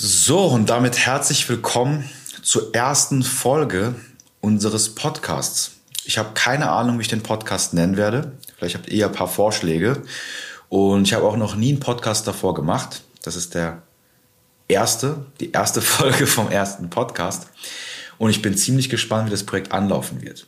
So, 0.00 0.44
und 0.44 0.70
damit 0.70 0.96
herzlich 0.96 1.48
willkommen 1.48 2.08
zur 2.40 2.72
ersten 2.72 3.24
Folge 3.24 3.96
unseres 4.40 4.94
Podcasts. 4.94 5.72
Ich 6.04 6.18
habe 6.18 6.34
keine 6.34 6.70
Ahnung, 6.70 6.98
wie 6.98 7.02
ich 7.02 7.08
den 7.08 7.24
Podcast 7.24 7.74
nennen 7.74 7.96
werde. 7.96 8.30
Vielleicht 8.56 8.76
habt 8.76 8.88
ihr 8.90 9.06
ein 9.06 9.12
paar 9.12 9.26
Vorschläge. 9.26 10.04
Und 10.68 11.08
ich 11.08 11.14
habe 11.14 11.26
auch 11.26 11.36
noch 11.36 11.56
nie 11.56 11.70
einen 11.70 11.80
Podcast 11.80 12.28
davor 12.28 12.54
gemacht. 12.54 13.02
Das 13.22 13.34
ist 13.34 13.56
der 13.56 13.82
erste, 14.68 15.26
die 15.40 15.50
erste 15.50 15.80
Folge 15.82 16.28
vom 16.28 16.48
ersten 16.48 16.90
Podcast. 16.90 17.48
Und 18.18 18.30
ich 18.30 18.40
bin 18.40 18.56
ziemlich 18.56 18.90
gespannt, 18.90 19.26
wie 19.26 19.32
das 19.32 19.42
Projekt 19.42 19.72
anlaufen 19.72 20.22
wird. 20.22 20.46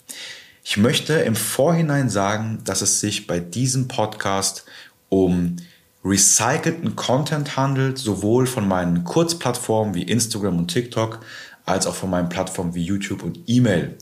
Ich 0.63 0.77
möchte 0.77 1.15
im 1.15 1.35
Vorhinein 1.35 2.09
sagen, 2.09 2.61
dass 2.63 2.83
es 2.83 3.01
sich 3.01 3.27
bei 3.27 3.41
diesem 3.41 3.89
Podcast 3.89 4.65
um 5.09 5.57
recycelten 6.05 6.97
Content 6.97 7.57
handelt, 7.57 7.99
sowohl 7.99 8.47
von 8.47 8.67
meinen 8.67 9.05
Kurzplattformen 9.05 9.95
wie 9.95 10.03
Instagram 10.03 10.59
und 10.59 10.69
TikTok, 10.69 11.21
als 11.67 11.87
auch 11.87 11.95
von 11.95 12.11
meinen 12.11 12.29
Plattformen 12.29 12.75
wie 12.75 12.85
YouTube 12.85 13.23
und 13.23 13.41
E-Mail. 13.47 13.97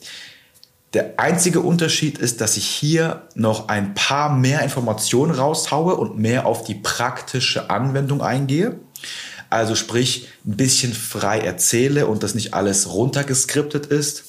Der 0.94 1.18
einzige 1.18 1.60
Unterschied 1.60 2.18
ist, 2.18 2.40
dass 2.40 2.56
ich 2.56 2.64
hier 2.64 3.28
noch 3.34 3.68
ein 3.68 3.94
paar 3.94 4.34
mehr 4.34 4.62
Informationen 4.62 5.34
raushaue 5.34 5.96
und 5.96 6.18
mehr 6.18 6.46
auf 6.46 6.64
die 6.64 6.76
praktische 6.76 7.68
Anwendung 7.68 8.22
eingehe. 8.22 8.78
Also 9.50 9.74
sprich, 9.74 10.28
ein 10.46 10.56
bisschen 10.56 10.94
frei 10.94 11.40
erzähle 11.40 12.06
und 12.06 12.22
das 12.22 12.34
nicht 12.34 12.54
alles 12.54 12.90
runtergeskriptet 12.92 13.86
ist 13.86 14.24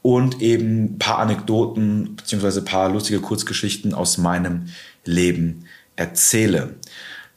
und 0.00 0.40
eben 0.40 0.94
ein 0.94 0.98
paar 0.98 1.18
Anekdoten 1.18 2.16
beziehungsweise 2.16 2.60
ein 2.60 2.66
paar 2.66 2.90
lustige 2.90 3.20
Kurzgeschichten 3.20 3.92
aus 3.92 4.16
meinem 4.16 4.68
Leben 5.04 5.66
erzähle. 5.98 6.76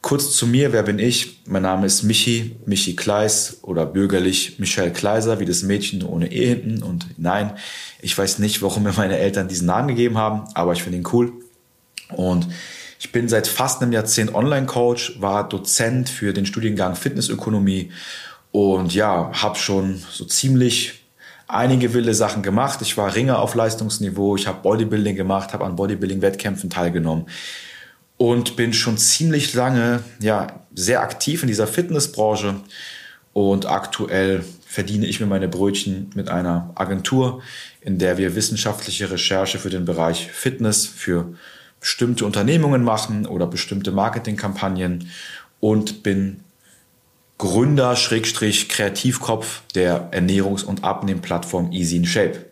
Kurz 0.00 0.36
zu 0.36 0.46
mir, 0.46 0.72
wer 0.72 0.82
bin 0.82 0.98
ich? 0.98 1.42
Mein 1.46 1.62
Name 1.62 1.86
ist 1.86 2.02
Michi, 2.02 2.56
Michi 2.66 2.96
Kleis 2.96 3.58
oder 3.62 3.86
bürgerlich 3.86 4.58
Michelle 4.58 4.92
Kleiser, 4.92 5.38
wie 5.38 5.44
das 5.44 5.62
Mädchen 5.62 6.02
ohne 6.02 6.32
E 6.32 6.46
hinten. 6.48 6.82
Und 6.82 7.06
nein, 7.18 7.52
ich 8.00 8.16
weiß 8.16 8.38
nicht, 8.38 8.62
warum 8.62 8.84
mir 8.84 8.92
meine 8.96 9.18
Eltern 9.18 9.48
diesen 9.48 9.66
Namen 9.66 9.88
gegeben 9.88 10.18
haben, 10.18 10.44
aber 10.54 10.72
ich 10.72 10.82
finde 10.82 10.98
ihn 10.98 11.08
cool. 11.12 11.32
Und 12.08 12.48
ich 12.98 13.12
bin 13.12 13.28
seit 13.28 13.46
fast 13.46 13.82
einem 13.82 13.92
Jahrzehnt 13.92 14.34
Online-Coach, 14.34 15.20
war 15.20 15.48
Dozent 15.48 16.08
für 16.08 16.32
den 16.32 16.46
Studiengang 16.46 16.96
Fitnessökonomie 16.96 17.90
und 18.50 18.94
ja, 18.94 19.30
habe 19.32 19.58
schon 19.58 20.02
so 20.10 20.24
ziemlich 20.24 21.04
einige 21.46 21.94
wilde 21.94 22.14
Sachen 22.14 22.42
gemacht. 22.42 22.80
Ich 22.82 22.96
war 22.96 23.14
Ringer 23.14 23.38
auf 23.38 23.54
Leistungsniveau, 23.54 24.36
ich 24.36 24.46
habe 24.46 24.62
Bodybuilding 24.62 25.16
gemacht, 25.16 25.52
habe 25.52 25.64
an 25.64 25.76
Bodybuilding-Wettkämpfen 25.76 26.70
teilgenommen 26.70 27.26
und 28.22 28.54
bin 28.54 28.72
schon 28.72 28.98
ziemlich 28.98 29.52
lange 29.52 30.04
ja, 30.20 30.60
sehr 30.72 31.02
aktiv 31.02 31.42
in 31.42 31.48
dieser 31.48 31.66
Fitnessbranche 31.66 32.54
und 33.32 33.66
aktuell 33.66 34.44
verdiene 34.64 35.06
ich 35.06 35.18
mir 35.18 35.26
meine 35.26 35.48
Brötchen 35.48 36.12
mit 36.14 36.28
einer 36.28 36.70
Agentur, 36.76 37.42
in 37.80 37.98
der 37.98 38.18
wir 38.18 38.36
wissenschaftliche 38.36 39.10
Recherche 39.10 39.58
für 39.58 39.70
den 39.70 39.86
Bereich 39.86 40.30
Fitness 40.30 40.86
für 40.86 41.34
bestimmte 41.80 42.24
Unternehmungen 42.24 42.84
machen 42.84 43.26
oder 43.26 43.48
bestimmte 43.48 43.90
Marketingkampagnen 43.90 45.10
und 45.58 46.04
bin 46.04 46.44
Gründer, 47.38 47.96
Schrägstrich, 47.96 48.68
Kreativkopf 48.68 49.62
der 49.74 50.12
Ernährungs- 50.12 50.64
und 50.64 50.84
Abnehmplattform 50.84 51.72
Easy 51.72 51.96
in 51.96 52.06
Shape. 52.06 52.46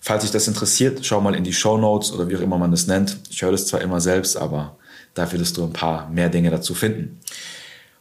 Falls 0.00 0.24
dich 0.24 0.32
das 0.32 0.48
interessiert, 0.48 1.06
schau 1.06 1.22
mal 1.22 1.34
in 1.34 1.44
die 1.44 1.54
Show 1.54 1.78
Notes 1.78 2.12
oder 2.12 2.28
wie 2.28 2.36
auch 2.36 2.42
immer 2.42 2.58
man 2.58 2.72
das 2.72 2.86
nennt. 2.88 3.16
Ich 3.30 3.40
höre 3.40 3.52
das 3.52 3.68
zwar 3.68 3.80
immer 3.80 4.02
selbst, 4.02 4.36
aber 4.36 4.76
da 5.14 5.30
würdest 5.30 5.56
du 5.56 5.64
ein 5.64 5.72
paar 5.72 6.08
mehr 6.08 6.28
Dinge 6.28 6.50
dazu 6.50 6.74
finden. 6.74 7.20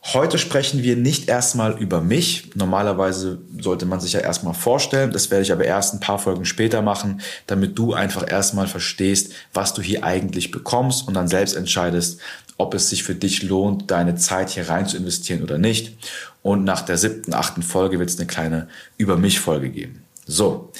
Heute 0.03 0.39
sprechen 0.39 0.81
wir 0.81 0.95
nicht 0.95 1.29
erstmal 1.29 1.77
über 1.77 2.01
mich. 2.01 2.55
Normalerweise 2.55 3.39
sollte 3.59 3.85
man 3.85 3.99
sich 3.99 4.13
ja 4.13 4.19
erstmal 4.19 4.55
vorstellen. 4.55 5.11
Das 5.11 5.29
werde 5.29 5.43
ich 5.43 5.51
aber 5.51 5.65
erst 5.65 5.93
ein 5.93 5.99
paar 5.99 6.17
Folgen 6.17 6.43
später 6.45 6.81
machen, 6.81 7.21
damit 7.45 7.77
du 7.77 7.93
einfach 7.93 8.27
erstmal 8.27 8.65
verstehst, 8.65 9.33
was 9.53 9.75
du 9.75 9.83
hier 9.83 10.03
eigentlich 10.03 10.49
bekommst 10.49 11.07
und 11.07 11.13
dann 11.13 11.27
selbst 11.27 11.55
entscheidest, 11.55 12.19
ob 12.57 12.73
es 12.73 12.89
sich 12.89 13.03
für 13.03 13.13
dich 13.13 13.43
lohnt, 13.43 13.91
deine 13.91 14.15
Zeit 14.15 14.49
hier 14.49 14.69
rein 14.69 14.87
zu 14.87 14.97
investieren 14.97 15.43
oder 15.43 15.59
nicht. 15.59 15.95
Und 16.41 16.63
nach 16.63 16.81
der 16.81 16.97
siebten, 16.97 17.35
achten 17.35 17.61
Folge 17.61 17.99
wird 17.99 18.09
es 18.09 18.17
eine 18.17 18.27
kleine 18.27 18.69
Über 18.97 19.17
mich 19.17 19.39
Folge 19.39 19.69
geben. 19.69 20.03
So. 20.25 20.71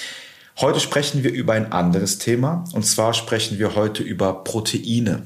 Heute 0.62 0.80
sprechen 0.80 1.24
wir 1.24 1.34
über 1.34 1.54
ein 1.54 1.72
anderes 1.72 2.20
Thema 2.20 2.66
und 2.74 2.86
zwar 2.86 3.16
sprechen 3.16 3.58
wir 3.58 3.74
heute 3.74 4.04
über 4.04 4.44
Proteine. 4.44 5.24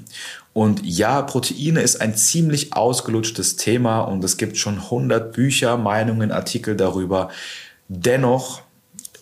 Und 0.53 0.85
ja, 0.85 1.21
Proteine 1.23 1.81
ist 1.81 1.99
ein 1.99 2.15
ziemlich 2.15 2.71
ausgelutschtes 2.73 3.57
Thema 3.57 3.99
und 4.03 4.23
es 4.23 4.37
gibt 4.37 4.55
schon 4.55 4.75
100 4.77 5.33
Bücher, 5.33 5.75
Meinungen, 5.75 6.31
Artikel 6.31 6.77
darüber. 6.77 7.31
Dennoch 7.89 8.61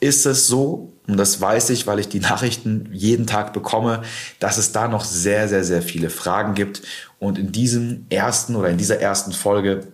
ist 0.01 0.27
es 0.27 0.45
so, 0.45 0.93
und 1.07 1.17
das 1.17 1.41
weiß 1.41 1.71
ich, 1.71 1.87
weil 1.87 1.97
ich 1.97 2.09
die 2.09 2.19
Nachrichten 2.29 2.89
jeden 2.93 3.25
Tag 3.25 3.51
bekomme, 3.51 4.03
dass 4.39 4.59
es 4.59 4.71
da 4.71 4.87
noch 4.87 5.05
sehr, 5.05 5.49
sehr, 5.49 5.63
sehr 5.63 5.81
viele 5.81 6.11
Fragen 6.11 6.53
gibt. 6.53 6.83
Und 7.17 7.39
in 7.39 7.51
diesem 7.51 8.05
ersten 8.11 8.55
oder 8.55 8.69
in 8.69 8.77
dieser 8.77 8.99
ersten 8.99 9.31
Folge 9.31 9.87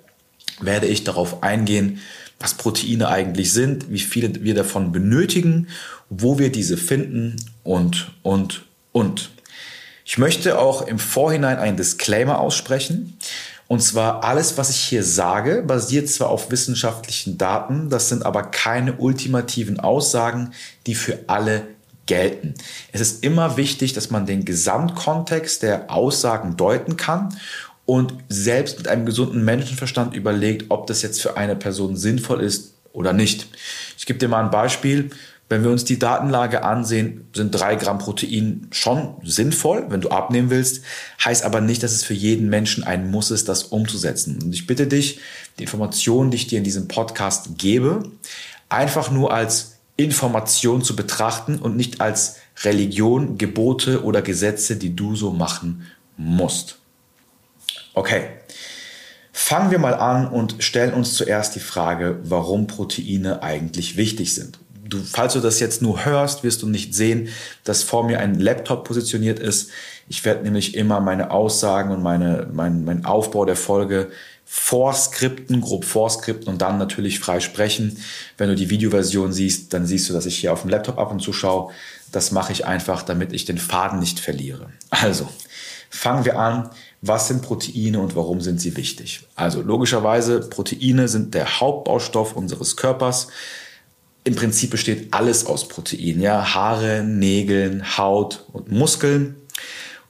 werde 0.60 0.88
ich 0.88 1.06
darauf 1.06 1.44
eingehen, 1.44 2.02
was 2.40 2.54
Proteine 2.54 3.10
eigentlich 3.10 3.52
sind, 3.52 3.92
wie 3.92 4.00
viele 4.00 4.44
wir 4.44 4.56
davon 4.56 4.92
benötigen, 4.92 5.68
wo 6.10 6.40
wir 6.40 6.52
diese 6.52 6.78
finden 6.78 7.36
und, 7.64 8.12
und, 8.24 8.66
und. 8.92 9.32
Ich 10.06 10.18
möchte 10.18 10.58
auch 10.58 10.88
im 10.88 10.98
Vorhinein 10.98 11.58
einen 11.58 11.78
Disclaimer 11.78 12.40
aussprechen. 12.40 13.18
Und 13.68 13.82
zwar 13.82 14.24
alles, 14.24 14.58
was 14.58 14.72
ich 14.72 14.78
hier 14.78 15.04
sage, 15.04 15.62
basiert 15.62 16.10
zwar 16.10 16.30
auf 16.30 16.50
wissenschaftlichen 16.50 17.38
Daten, 17.38 17.92
das 17.92 18.10
sind 18.10 18.26
aber 18.26 18.42
keine 18.42 18.94
ultimativen 18.94 19.80
Aussagen, 19.80 20.54
die 20.88 20.96
für 20.96 21.20
alle 21.28 21.68
gelten. 22.08 22.56
Es 22.92 23.02
ist 23.02 23.24
immer 23.24 23.56
wichtig, 23.58 23.94
dass 23.94 24.10
man 24.10 24.26
den 24.26 24.44
Gesamtkontext 24.44 25.62
der 25.62 25.92
Aussagen 25.92 26.58
deuten 26.58 26.98
kann 26.98 27.38
und 27.86 28.16
selbst 28.28 28.80
mit 28.80 28.88
einem 28.88 29.06
gesunden 29.06 29.46
Menschenverstand 29.46 30.16
überlegt, 30.16 30.66
ob 30.70 30.88
das 30.88 31.04
jetzt 31.04 31.22
für 31.22 31.38
eine 31.38 31.56
Person 31.56 31.96
sinnvoll 31.96 32.42
ist 32.42 32.74
oder 32.94 33.14
nicht. 33.14 33.48
Ich 33.96 34.08
gebe 34.08 34.18
dir 34.18 34.28
mal 34.28 34.44
ein 34.44 34.50
Beispiel. 34.50 35.12
Wenn 35.50 35.64
wir 35.64 35.72
uns 35.72 35.84
die 35.84 35.98
Datenlage 35.98 36.64
ansehen, 36.64 37.28
sind 37.34 37.52
drei 37.52 37.74
Gramm 37.74 37.98
Protein 37.98 38.68
schon 38.70 39.16
sinnvoll, 39.24 39.88
wenn 39.90 40.00
du 40.00 40.10
abnehmen 40.10 40.52
willst. 40.52 40.84
Heißt 41.26 41.44
aber 41.44 41.60
nicht, 41.60 41.82
dass 41.82 41.92
es 41.92 42.04
für 42.04 42.14
jeden 42.14 42.50
Menschen 42.50 42.84
ein 42.84 43.10
Muss 43.10 43.32
ist, 43.32 43.50
das 43.50 43.64
umzusetzen. 43.64 44.40
Und 44.44 44.54
ich 44.54 44.68
bitte 44.68 44.86
dich, 44.86 45.20
die 45.58 45.64
Informationen, 45.64 46.30
die 46.30 46.38
ich 46.38 46.46
dir 46.46 46.60
in 46.60 46.64
diesem 46.64 46.88
Podcast 46.88 47.58
gebe, 47.58 48.04
einfach 48.70 49.10
nur 49.10 49.34
als 49.34 49.78
Information 49.98 50.84
zu 50.84 50.96
betrachten 50.96 51.58
und 51.58 51.76
nicht 51.76 52.00
als 52.00 52.36
Religion, 52.64 53.40
Gebote 53.40 54.04
oder 54.04 54.22
Gesetze, 54.22 54.76
die 54.76 54.96
du 54.96 55.16
so 55.16 55.32
machen 55.32 55.88
musst. 56.16 56.78
Okay. 57.96 58.28
Fangen 59.32 59.72
wir 59.72 59.80
mal 59.80 59.96
an 59.96 60.28
und 60.28 60.58
stellen 60.60 60.94
uns 60.94 61.16
zuerst 61.16 61.56
die 61.56 61.60
Frage, 61.60 62.20
warum 62.24 62.68
Proteine 62.68 63.42
eigentlich 63.42 63.98
wichtig 63.98 64.36
sind 64.36 64.60
du, 64.90 65.00
falls 65.04 65.34
du 65.34 65.40
das 65.40 65.60
jetzt 65.60 65.82
nur 65.82 66.06
hörst, 66.06 66.44
wirst 66.44 66.62
du 66.62 66.68
nicht 66.68 66.94
sehen, 66.94 67.30
dass 67.64 67.84
vor 67.84 68.06
mir 68.06 68.20
ein 68.20 68.40
Laptop 68.40 68.84
positioniert 68.84 69.40
ist. 69.40 69.70
Ich 70.08 70.26
werde 70.26 70.44
nämlich 70.44 70.76
immer 70.76 71.00
meine 71.00 71.32
Aussagen 71.32 71.92
und 71.92 72.02
meine, 72.02 72.50
mein, 72.52 72.84
mein 72.84 73.06
Aufbau 73.06 73.46
der 73.46 73.56
Folge 73.56 74.10
vorskripten, 74.46 75.62
grob 75.62 75.86
vorskripten 75.86 76.48
und 76.48 76.62
dann 76.62 76.80
natürlich 76.80 77.20
frei 77.20 77.40
sprechen. 77.40 78.04
Wenn 78.38 78.50
du 78.50 78.56
die 78.56 78.72
Videoversion 78.72 79.32
siehst, 79.32 79.74
dann 79.74 79.86
siehst 79.86 80.10
du, 80.10 80.14
dass 80.14 80.26
ich 80.26 80.38
hier 80.38 80.52
auf 80.52 80.62
dem 80.62 80.72
Laptop 80.72 80.98
ab 80.98 81.12
und 81.12 81.22
zu 81.22 81.34
schaue. 81.34 81.72
Das 82.12 82.32
mache 82.32 82.52
ich 82.52 82.66
einfach, 82.66 83.04
damit 83.04 83.32
ich 83.32 83.46
den 83.46 83.60
Faden 83.60 84.00
nicht 84.00 84.20
verliere. 84.20 84.72
Also, 84.90 85.30
fangen 85.92 86.26
wir 86.26 86.40
an. 86.40 86.72
Was 87.02 87.28
sind 87.28 87.44
Proteine 87.44 88.00
und 88.00 88.16
warum 88.16 88.42
sind 88.42 88.60
sie 88.60 88.76
wichtig? 88.76 89.22
Also 89.36 89.62
logischerweise, 89.62 90.42
Proteine 90.42 91.08
sind 91.08 91.36
der 91.36 91.60
Hauptbaustoff 91.60 92.36
unseres 92.36 92.76
Körpers 92.76 93.28
im 94.24 94.36
Prinzip 94.36 94.72
besteht 94.72 95.14
alles 95.14 95.46
aus 95.46 95.68
Proteinen. 95.68 96.22
Ja? 96.22 96.54
Haare, 96.54 97.04
Nägeln, 97.04 97.98
Haut 97.98 98.46
und 98.52 98.72
Muskeln. 98.72 99.36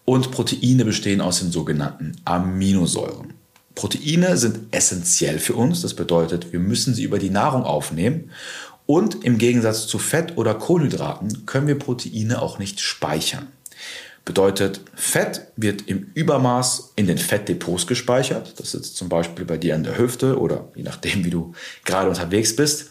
Und 0.05 0.31
Proteine 0.31 0.85
bestehen 0.85 1.21
aus 1.21 1.39
den 1.39 1.51
sogenannten 1.51 2.13
Aminosäuren. 2.25 3.33
Proteine 3.75 4.37
sind 4.37 4.75
essentiell 4.75 5.39
für 5.39 5.53
uns. 5.53 5.81
Das 5.81 5.93
bedeutet, 5.93 6.51
wir 6.51 6.59
müssen 6.59 6.93
sie 6.93 7.03
über 7.03 7.19
die 7.19 7.29
Nahrung 7.29 7.63
aufnehmen. 7.63 8.31
Und 8.85 9.23
im 9.23 9.37
Gegensatz 9.37 9.85
zu 9.85 9.99
Fett 9.99 10.35
oder 10.35 10.55
Kohlenhydraten 10.55 11.45
können 11.45 11.67
wir 11.67 11.77
Proteine 11.77 12.41
auch 12.41 12.57
nicht 12.57 12.79
speichern. 12.79 13.47
Bedeutet, 14.25 14.81
Fett 14.95 15.47
wird 15.55 15.87
im 15.87 16.11
Übermaß 16.13 16.93
in 16.95 17.07
den 17.07 17.17
Fettdepots 17.17 17.87
gespeichert. 17.87 18.59
Das 18.59 18.71
sitzt 18.71 18.97
zum 18.97 19.07
Beispiel 19.09 19.45
bei 19.45 19.57
dir 19.57 19.75
an 19.75 19.83
der 19.83 19.97
Hüfte 19.97 20.39
oder 20.39 20.67
je 20.75 20.83
nachdem, 20.83 21.23
wie 21.23 21.29
du 21.29 21.53
gerade 21.85 22.09
unterwegs 22.09 22.55
bist. 22.55 22.89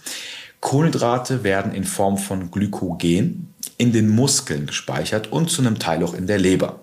Kohlenhydrate 0.60 1.44
werden 1.44 1.72
in 1.72 1.84
Form 1.84 2.18
von 2.18 2.50
Glykogen 2.50 3.54
in 3.76 3.92
den 3.92 4.08
Muskeln 4.08 4.66
gespeichert 4.66 5.30
und 5.30 5.50
zu 5.50 5.62
einem 5.62 5.78
Teil 5.78 6.02
auch 6.02 6.14
in 6.14 6.26
der 6.26 6.38
Leber. 6.38 6.80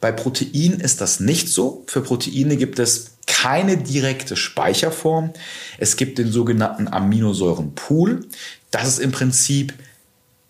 Bei 0.00 0.10
Proteinen 0.10 0.80
ist 0.80 1.00
das 1.00 1.20
nicht 1.20 1.48
so. 1.48 1.84
Für 1.86 2.00
Proteine 2.00 2.56
gibt 2.56 2.78
es 2.78 3.12
keine 3.26 3.76
direkte 3.76 4.34
Speicherform. 4.34 5.32
Es 5.78 5.96
gibt 5.96 6.18
den 6.18 6.32
sogenannten 6.32 6.88
Aminosäurenpool. 6.88 8.26
Das 8.70 8.88
ist 8.88 8.98
im 8.98 9.12
Prinzip 9.12 9.74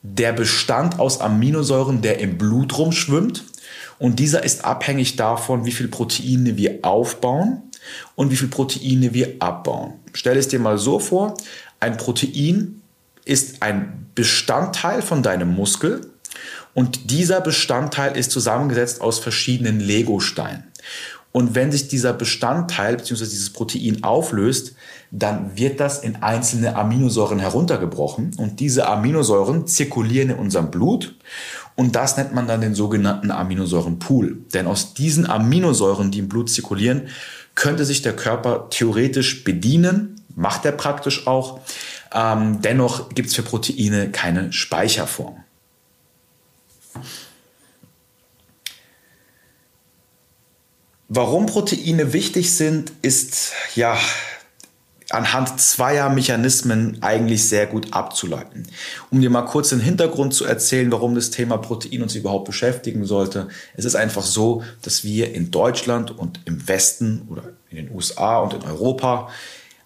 der 0.03 0.33
Bestand 0.33 0.99
aus 0.99 1.21
Aminosäuren, 1.21 2.01
der 2.01 2.19
im 2.21 2.39
Blut 2.39 2.79
rumschwimmt. 2.79 3.45
Und 3.99 4.19
dieser 4.19 4.43
ist 4.43 4.65
abhängig 4.65 5.17
davon, 5.17 5.65
wie 5.65 5.73
viel 5.73 5.89
Proteine 5.89 6.57
wir 6.57 6.79
aufbauen 6.83 7.63
und 8.15 8.31
wie 8.31 8.37
viel 8.37 8.49
Proteine 8.49 9.13
wir 9.13 9.37
abbauen. 9.39 9.95
Stell 10.13 10.37
es 10.37 10.49
dir 10.49 10.59
mal 10.59 10.79
so 10.79 10.99
vor, 10.99 11.37
ein 11.83 11.97
Protein 11.97 12.81
ist 13.25 13.63
ein 13.63 14.07
Bestandteil 14.15 15.03
von 15.03 15.23
deinem 15.23 15.55
Muskel 15.55 16.01
und 16.75 17.11
dieser 17.11 17.41
Bestandteil 17.41 18.17
ist 18.17 18.31
zusammengesetzt 18.31 19.01
aus 19.01 19.19
verschiedenen 19.19 19.81
Legosteinen. 19.81 20.65
Und 21.33 21.55
wenn 21.55 21.73
sich 21.73 21.89
dieser 21.89 22.13
Bestandteil 22.13 22.97
bzw. 22.97 23.25
dieses 23.25 23.51
Protein 23.51 24.05
auflöst, 24.05 24.75
dann 25.11 25.57
wird 25.57 25.81
das 25.81 26.01
in 26.01 26.17
einzelne 26.17 26.77
Aminosäuren 26.77 27.39
heruntergebrochen 27.39 28.33
und 28.37 28.61
diese 28.61 28.87
Aminosäuren 28.87 29.67
zirkulieren 29.67 30.31
in 30.31 30.37
unserem 30.37 30.71
Blut 30.71 31.15
und 31.75 31.97
das 31.97 32.17
nennt 32.17 32.35
man 32.35 32.47
dann 32.47 32.61
den 32.61 32.75
sogenannten 32.75 33.31
Aminosäurenpool. 33.31 34.39
Denn 34.53 34.67
aus 34.67 34.95
diesen 34.95 35.27
Aminosäuren, 35.29 36.11
die 36.11 36.19
im 36.19 36.29
Blut 36.29 36.51
zirkulieren, 36.51 37.09
könnte 37.55 37.85
sich 37.85 38.03
der 38.03 38.15
Körper 38.15 38.69
theoretisch 38.71 39.45
bedienen, 39.45 40.12
macht 40.37 40.65
er 40.65 40.73
praktisch 40.73 41.27
auch. 41.27 41.61
Ähm, 42.13 42.61
dennoch 42.63 43.09
gibt 43.11 43.29
es 43.29 43.35
für 43.35 43.43
Proteine 43.43 44.11
keine 44.11 44.53
Speicherform. 44.53 45.43
Warum 51.09 51.47
Proteine 51.47 52.13
wichtig 52.13 52.53
sind, 52.53 52.93
ist 53.03 53.53
ja 53.75 53.99
anhand 55.13 55.61
zweier 55.61 56.09
Mechanismen 56.09 56.99
eigentlich 57.03 57.47
sehr 57.49 57.67
gut 57.67 57.93
abzuleiten. 57.93 58.67
Um 59.11 59.21
dir 59.21 59.29
mal 59.29 59.43
kurz 59.43 59.69
den 59.69 59.81
Hintergrund 59.81 60.33
zu 60.33 60.45
erzählen, 60.45 60.91
warum 60.91 61.15
das 61.15 61.31
Thema 61.31 61.59
Protein 61.59 62.03
uns 62.03 62.15
überhaupt 62.15 62.47
beschäftigen 62.47 63.05
sollte. 63.05 63.49
Es 63.77 63.85
ist 63.85 63.95
einfach 63.95 64.23
so, 64.23 64.63
dass 64.81 65.05
wir 65.05 65.35
in 65.35 65.51
Deutschland 65.51 66.11
und 66.11 66.41
im 66.47 66.67
Westen 66.67 67.27
oder 67.29 67.43
in 67.69 67.77
den 67.77 67.95
USA 67.95 68.39
und 68.39 68.55
in 68.55 68.63
Europa 68.63 69.29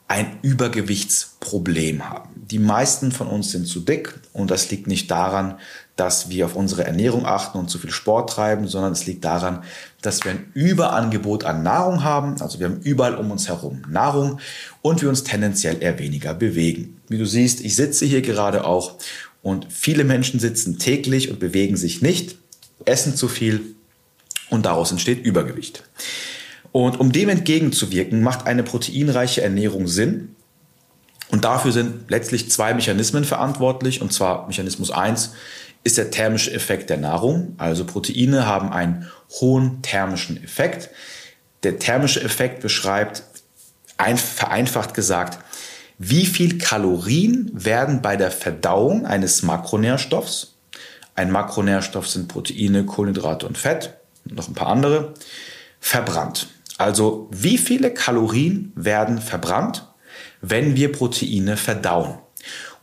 ein 0.08 0.38
Übergewichtsproblem 0.42 2.08
haben. 2.08 2.30
Die 2.48 2.60
meisten 2.60 3.10
von 3.10 3.26
uns 3.26 3.50
sind 3.50 3.66
zu 3.66 3.80
dick 3.80 4.14
und 4.32 4.50
das 4.52 4.70
liegt 4.70 4.86
nicht 4.86 5.10
daran, 5.10 5.58
dass 5.96 6.28
wir 6.28 6.46
auf 6.46 6.54
unsere 6.54 6.84
Ernährung 6.84 7.26
achten 7.26 7.58
und 7.58 7.68
zu 7.68 7.78
viel 7.78 7.90
Sport 7.90 8.30
treiben, 8.30 8.68
sondern 8.68 8.92
es 8.92 9.06
liegt 9.06 9.24
daran, 9.24 9.64
dass 10.02 10.24
wir 10.24 10.32
ein 10.32 10.50
Überangebot 10.54 11.44
an 11.44 11.62
Nahrung 11.62 12.04
haben. 12.04 12.40
Also 12.40 12.60
wir 12.60 12.66
haben 12.66 12.80
überall 12.82 13.16
um 13.16 13.30
uns 13.30 13.48
herum 13.48 13.82
Nahrung 13.88 14.38
und 14.82 15.02
wir 15.02 15.08
uns 15.08 15.24
tendenziell 15.24 15.82
eher 15.82 15.98
weniger 15.98 16.34
bewegen. 16.34 17.00
Wie 17.08 17.18
du 17.18 17.26
siehst, 17.26 17.60
ich 17.62 17.74
sitze 17.74 18.04
hier 18.04 18.22
gerade 18.22 18.64
auch 18.64 18.96
und 19.42 19.66
viele 19.70 20.04
Menschen 20.04 20.38
sitzen 20.38 20.78
täglich 20.78 21.30
und 21.30 21.40
bewegen 21.40 21.76
sich 21.76 22.02
nicht, 22.02 22.36
essen 22.84 23.16
zu 23.16 23.26
viel 23.26 23.74
und 24.50 24.66
daraus 24.66 24.92
entsteht 24.92 25.24
Übergewicht. 25.24 25.82
Und 26.76 27.00
um 27.00 27.10
dem 27.10 27.30
entgegenzuwirken, 27.30 28.22
macht 28.22 28.46
eine 28.46 28.62
proteinreiche 28.62 29.40
Ernährung 29.40 29.88
Sinn. 29.88 30.36
Und 31.30 31.46
dafür 31.46 31.72
sind 31.72 32.10
letztlich 32.10 32.50
zwei 32.50 32.74
Mechanismen 32.74 33.24
verantwortlich. 33.24 34.02
Und 34.02 34.12
zwar 34.12 34.46
Mechanismus 34.46 34.90
eins 34.90 35.32
ist 35.84 35.96
der 35.96 36.10
thermische 36.10 36.52
Effekt 36.52 36.90
der 36.90 36.98
Nahrung. 36.98 37.54
Also 37.56 37.86
Proteine 37.86 38.44
haben 38.44 38.74
einen 38.74 39.10
hohen 39.40 39.80
thermischen 39.80 40.44
Effekt. 40.44 40.90
Der 41.62 41.78
thermische 41.78 42.22
Effekt 42.22 42.60
beschreibt, 42.60 43.22
vereinfacht 43.96 44.92
gesagt, 44.92 45.38
wie 45.96 46.26
viel 46.26 46.58
Kalorien 46.58 47.50
werden 47.54 48.02
bei 48.02 48.18
der 48.18 48.30
Verdauung 48.30 49.06
eines 49.06 49.42
Makronährstoffs, 49.42 50.56
ein 51.14 51.30
Makronährstoff 51.30 52.06
sind 52.06 52.28
Proteine, 52.28 52.84
Kohlenhydrate 52.84 53.46
und 53.46 53.56
Fett, 53.56 53.94
noch 54.26 54.46
ein 54.46 54.54
paar 54.54 54.68
andere, 54.68 55.14
verbrannt. 55.80 56.48
Also 56.78 57.28
wie 57.30 57.58
viele 57.58 57.92
Kalorien 57.92 58.72
werden 58.74 59.20
verbrannt, 59.20 59.88
wenn 60.40 60.76
wir 60.76 60.92
Proteine 60.92 61.56
verdauen? 61.56 62.18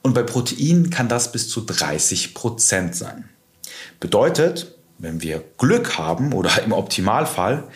Und 0.01 0.13
bei 0.13 0.23
Proteinen 0.23 0.89
kann 0.89 1.07
das 1.07 1.31
bis 1.31 1.49
zu 1.49 1.61
30 1.61 2.33
Prozent 2.33 2.95
sein. 2.95 3.29
Bedeutet, 3.99 4.75
wenn 4.97 5.21
wir 5.21 5.43
Glück 5.57 5.97
haben 5.97 6.33
oder 6.33 6.61
im 6.63 6.71
Optimalfall, 6.71 7.69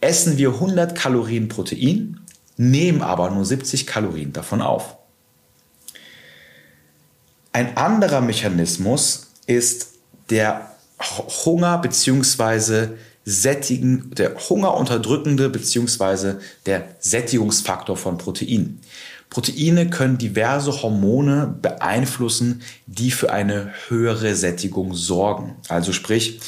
essen 0.00 0.38
wir 0.38 0.54
100 0.54 0.94
Kalorien 0.94 1.48
Protein, 1.48 2.20
nehmen 2.56 3.02
aber 3.02 3.30
nur 3.30 3.44
70 3.44 3.86
Kalorien 3.86 4.32
davon 4.32 4.62
auf. 4.62 4.96
Ein 7.52 7.76
anderer 7.76 8.20
Mechanismus 8.20 9.32
ist 9.46 9.94
der 10.30 10.76
Hunger 11.44 11.78
bzw. 11.78 12.88
Sättigen, 13.28 14.10
der 14.16 14.34
hungerunterdrückende 14.36 15.50
bzw. 15.50 16.36
der 16.64 16.96
Sättigungsfaktor 16.98 17.96
von 17.96 18.16
Protein. 18.16 18.80
Proteine 19.28 19.90
können 19.90 20.16
diverse 20.16 20.82
Hormone 20.82 21.54
beeinflussen, 21.60 22.62
die 22.86 23.10
für 23.10 23.30
eine 23.30 23.70
höhere 23.88 24.34
Sättigung 24.34 24.94
sorgen. 24.94 25.56
Also 25.68 25.92
sprich, 25.92 26.40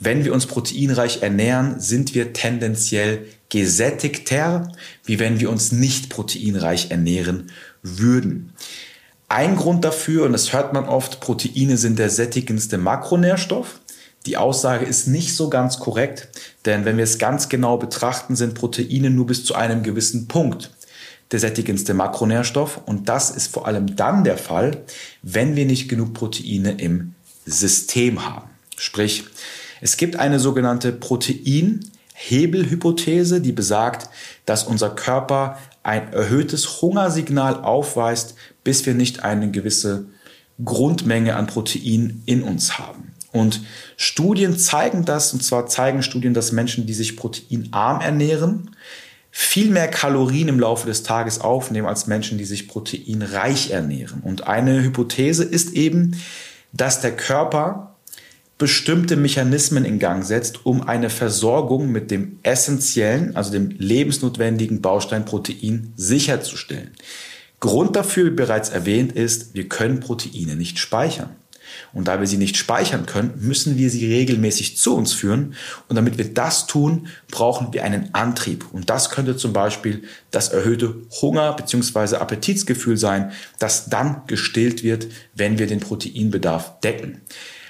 wenn 0.00 0.24
wir 0.24 0.34
uns 0.34 0.46
proteinreich 0.46 1.22
ernähren, 1.22 1.78
sind 1.78 2.16
wir 2.16 2.32
tendenziell 2.32 3.26
gesättigter, 3.48 4.72
wie 5.04 5.20
wenn 5.20 5.38
wir 5.38 5.50
uns 5.50 5.70
nicht 5.70 6.08
proteinreich 6.08 6.90
ernähren 6.90 7.52
würden. 7.82 8.52
Ein 9.28 9.54
Grund 9.54 9.84
dafür, 9.84 10.24
und 10.26 10.32
das 10.32 10.52
hört 10.52 10.72
man 10.72 10.86
oft, 10.86 11.20
Proteine 11.20 11.76
sind 11.76 12.00
der 12.00 12.10
sättigendste 12.10 12.76
Makronährstoff. 12.76 13.80
Die 14.26 14.36
Aussage 14.36 14.86
ist 14.86 15.06
nicht 15.06 15.36
so 15.36 15.50
ganz 15.50 15.78
korrekt, 15.78 16.28
denn 16.64 16.84
wenn 16.84 16.96
wir 16.96 17.04
es 17.04 17.18
ganz 17.18 17.48
genau 17.48 17.76
betrachten, 17.76 18.36
sind 18.36 18.54
Proteine 18.54 19.10
nur 19.10 19.26
bis 19.26 19.44
zu 19.44 19.54
einem 19.54 19.82
gewissen 19.82 20.28
Punkt 20.28 20.70
der 21.30 21.40
sättigendste 21.40 21.94
Makronährstoff. 21.94 22.80
Und 22.86 23.08
das 23.08 23.30
ist 23.30 23.52
vor 23.52 23.66
allem 23.66 23.96
dann 23.96 24.24
der 24.24 24.38
Fall, 24.38 24.84
wenn 25.22 25.56
wir 25.56 25.66
nicht 25.66 25.88
genug 25.88 26.14
Proteine 26.14 26.80
im 26.80 27.14
System 27.44 28.24
haben. 28.24 28.48
Sprich, 28.76 29.24
es 29.80 29.96
gibt 29.96 30.16
eine 30.16 30.40
sogenannte 30.40 30.92
Proteinhebelhypothese, 30.92 33.40
die 33.40 33.52
besagt, 33.52 34.10
dass 34.46 34.64
unser 34.64 34.90
Körper 34.90 35.58
ein 35.82 36.12
erhöhtes 36.12 36.80
Hungersignal 36.80 37.62
aufweist, 37.62 38.34
bis 38.62 38.86
wir 38.86 38.94
nicht 38.94 39.22
eine 39.22 39.50
gewisse 39.50 40.06
Grundmenge 40.64 41.36
an 41.36 41.46
Protein 41.46 42.22
in 42.26 42.42
uns 42.42 42.78
haben. 42.78 43.13
Und 43.34 43.62
Studien 43.96 44.56
zeigen 44.56 45.04
das, 45.04 45.32
und 45.32 45.42
zwar 45.42 45.66
zeigen 45.66 46.04
Studien, 46.04 46.34
dass 46.34 46.52
Menschen, 46.52 46.86
die 46.86 46.94
sich 46.94 47.16
proteinarm 47.16 48.00
ernähren, 48.00 48.70
viel 49.32 49.70
mehr 49.70 49.88
Kalorien 49.88 50.46
im 50.46 50.60
Laufe 50.60 50.86
des 50.86 51.02
Tages 51.02 51.40
aufnehmen 51.40 51.88
als 51.88 52.06
Menschen, 52.06 52.38
die 52.38 52.44
sich 52.44 52.68
proteinreich 52.68 53.72
ernähren. 53.72 54.20
Und 54.20 54.46
eine 54.46 54.84
Hypothese 54.84 55.42
ist 55.42 55.72
eben, 55.72 56.16
dass 56.72 57.00
der 57.00 57.16
Körper 57.16 57.96
bestimmte 58.56 59.16
Mechanismen 59.16 59.84
in 59.84 59.98
Gang 59.98 60.24
setzt, 60.24 60.64
um 60.64 60.86
eine 60.86 61.10
Versorgung 61.10 61.90
mit 61.90 62.12
dem 62.12 62.38
essentiellen, 62.44 63.34
also 63.34 63.50
dem 63.50 63.70
lebensnotwendigen 63.70 64.80
Baustein 64.80 65.24
Protein 65.24 65.92
sicherzustellen. 65.96 66.92
Grund 67.58 67.96
dafür, 67.96 68.26
wie 68.26 68.36
bereits 68.36 68.68
erwähnt, 68.68 69.10
ist, 69.10 69.54
wir 69.54 69.68
können 69.68 69.98
Proteine 69.98 70.54
nicht 70.54 70.78
speichern. 70.78 71.30
Und 71.94 72.08
da 72.08 72.20
wir 72.20 72.26
sie 72.26 72.36
nicht 72.36 72.56
speichern 72.56 73.06
können, 73.06 73.32
müssen 73.38 73.78
wir 73.78 73.88
sie 73.88 74.12
regelmäßig 74.12 74.76
zu 74.76 74.96
uns 74.96 75.12
führen. 75.12 75.54
Und 75.88 75.96
damit 75.96 76.18
wir 76.18 76.34
das 76.34 76.66
tun, 76.66 77.06
brauchen 77.30 77.72
wir 77.72 77.84
einen 77.84 78.12
Antrieb. 78.12 78.66
Und 78.72 78.90
das 78.90 79.10
könnte 79.10 79.36
zum 79.36 79.52
Beispiel 79.52 80.02
das 80.30 80.48
erhöhte 80.48 80.96
Hunger 81.22 81.54
bzw. 81.54 82.16
Appetitsgefühl 82.16 82.96
sein, 82.96 83.30
das 83.58 83.88
dann 83.88 84.22
gestillt 84.26 84.82
wird, 84.82 85.06
wenn 85.34 85.58
wir 85.58 85.68
den 85.68 85.80
Proteinbedarf 85.80 86.80
decken. 86.80 87.20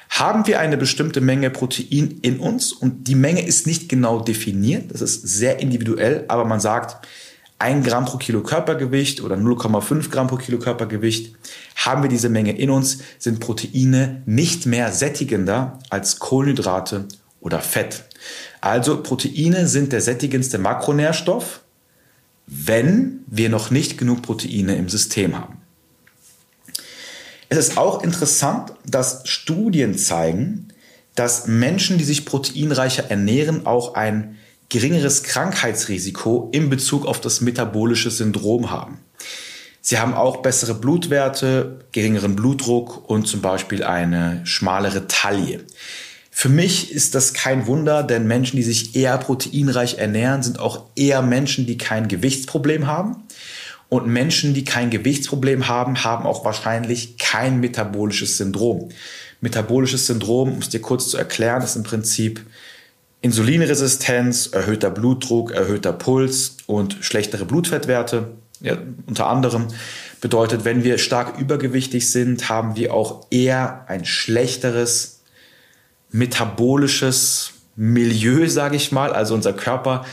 Haben 0.09 0.47
wir 0.47 0.61
eine 0.61 0.76
bestimmte 0.76 1.21
Menge 1.21 1.50
Protein 1.50 2.21
in 2.23 2.38
uns 2.38 2.73
und 2.73 3.09
die 3.09 3.16
Menge 3.16 3.45
ist 3.45 3.66
nicht 3.66 3.88
genau 3.88 4.21
definiert, 4.21 4.93
das 4.93 5.00
ist 5.00 5.23
sehr 5.26 5.59
individuell, 5.59 6.25
aber 6.28 6.45
man 6.45 6.61
sagt, 6.61 7.04
1 7.64 7.87
Gramm 7.87 8.04
pro 8.04 8.18
Kilo 8.18 8.42
Körpergewicht 8.42 9.23
oder 9.23 9.37
0,5 9.37 10.11
Gramm 10.11 10.26
pro 10.26 10.37
Kilo 10.37 10.59
Körpergewicht, 10.59 11.35
haben 11.76 12.02
wir 12.02 12.11
diese 12.11 12.28
Menge 12.28 12.54
in 12.59 12.68
uns, 12.68 12.99
sind 13.18 13.40
Proteine 13.40 14.23
nicht 14.26 14.66
mehr 14.66 14.92
sättigender 14.92 15.78
als 15.88 16.18
Kohlenhydrate 16.18 17.06
oder 17.40 17.61
Fett. 17.61 18.04
Also 18.61 19.02
Proteine 19.02 19.66
sind 19.66 19.94
der 19.94 20.02
sättigendste 20.02 20.59
Makronährstoff, 20.59 21.62
wenn 22.47 23.21
wir 23.28 23.49
noch 23.49 23.71
nicht 23.71 23.97
genug 23.97 24.21
Proteine 24.21 24.76
im 24.76 24.90
System 24.90 25.35
haben. 25.35 25.62
Es 27.49 27.56
ist 27.56 27.78
auch 27.78 28.02
interessant, 28.02 28.75
dass 28.85 29.26
Studien 29.26 29.97
zeigen, 29.97 30.68
dass 31.14 31.47
Menschen, 31.47 31.97
die 31.97 32.04
sich 32.04 32.26
proteinreicher 32.26 33.11
ernähren, 33.11 33.64
auch 33.64 33.94
ein 33.94 34.37
geringeres 34.75 35.23
Krankheitsrisiko 35.23 36.49
in 36.50 36.69
Bezug 36.69 37.07
auf 37.07 37.21
das 37.21 37.40
metabolische 37.40 38.11
Syndrom 38.11 38.73
haben. 38.73 38.99
Sie 39.81 40.00
haben 40.00 40.14
auch 40.14 40.38
bessere 40.38 40.75
Blutwerte, 40.75 41.87
geringeren 41.93 42.35
Blutdruck 42.35 43.09
und 43.09 43.28
zum 43.28 43.40
Beispiel 43.40 43.85
eine 43.85 44.40
schmalere 44.43 45.07
Taille. 45.07 45.61
Für 46.28 46.49
mich 46.49 46.90
ist 46.90 47.14
das 47.14 47.35
kein 47.35 47.69
Wunder, 47.69 48.02
denn 48.02 48.26
Menschen, 48.26 48.57
die 48.57 48.64
sich 48.64 48.97
eher 48.97 49.16
proteinreich 49.19 49.99
ernähren, 49.99 50.43
sind 50.43 50.59
auch 50.59 50.87
eher 50.97 51.23
Menschen, 51.23 51.66
die 51.66 51.78
kein 51.78 52.09
Gewichtsproblem 52.09 52.88
haben. 52.88 53.23
Und 53.88 54.09
Menschen, 54.09 54.54
die 54.54 54.64
kein 54.64 54.90
Gewichtsproblem 54.90 55.69
haben, 55.69 56.02
haben 56.02 56.26
auch 56.26 56.45
wahrscheinlich 56.45 57.16
kein 57.19 57.61
metabolisches 57.61 58.38
Syndrom. 58.38 58.88
Metabolisches 59.40 60.09
Syndrom, 60.09 60.50
um 60.50 60.59
es 60.59 60.69
dir 60.69 60.81
kurz 60.81 61.11
zu 61.11 61.16
erklären, 61.16 61.62
ist 61.62 61.76
im 61.76 61.85
Prinzip 61.85 62.45
Insulinresistenz, 63.25 64.49
erhöhter 64.49 64.90
Blutdruck, 64.90 65.52
erhöhter 65.52 65.95
Puls 65.95 66.59
und 66.66 66.99
schlechtere 67.00 67.47
Blutfettwerte. 67.47 68.33
Ja, 68.61 68.76
unter 69.07 69.28
anderem 69.28 69.69
bedeutet, 70.21 70.66
wenn 70.66 70.85
wir 70.85 70.99
stark 70.99 71.38
übergewichtig 71.38 72.11
sind, 72.11 72.50
haben 72.50 72.76
wir 72.76 72.93
auch 72.93 73.26
eher 73.31 73.87
ein 73.88 74.04
schlechteres 74.04 75.21
metabolisches 76.11 77.52
Milieu, 77.76 78.47
sage 78.47 78.76
ich 78.76 78.93
mal. 78.93 79.14
Also 79.14 79.35
unser 79.35 79.54
Körper 79.54 80.04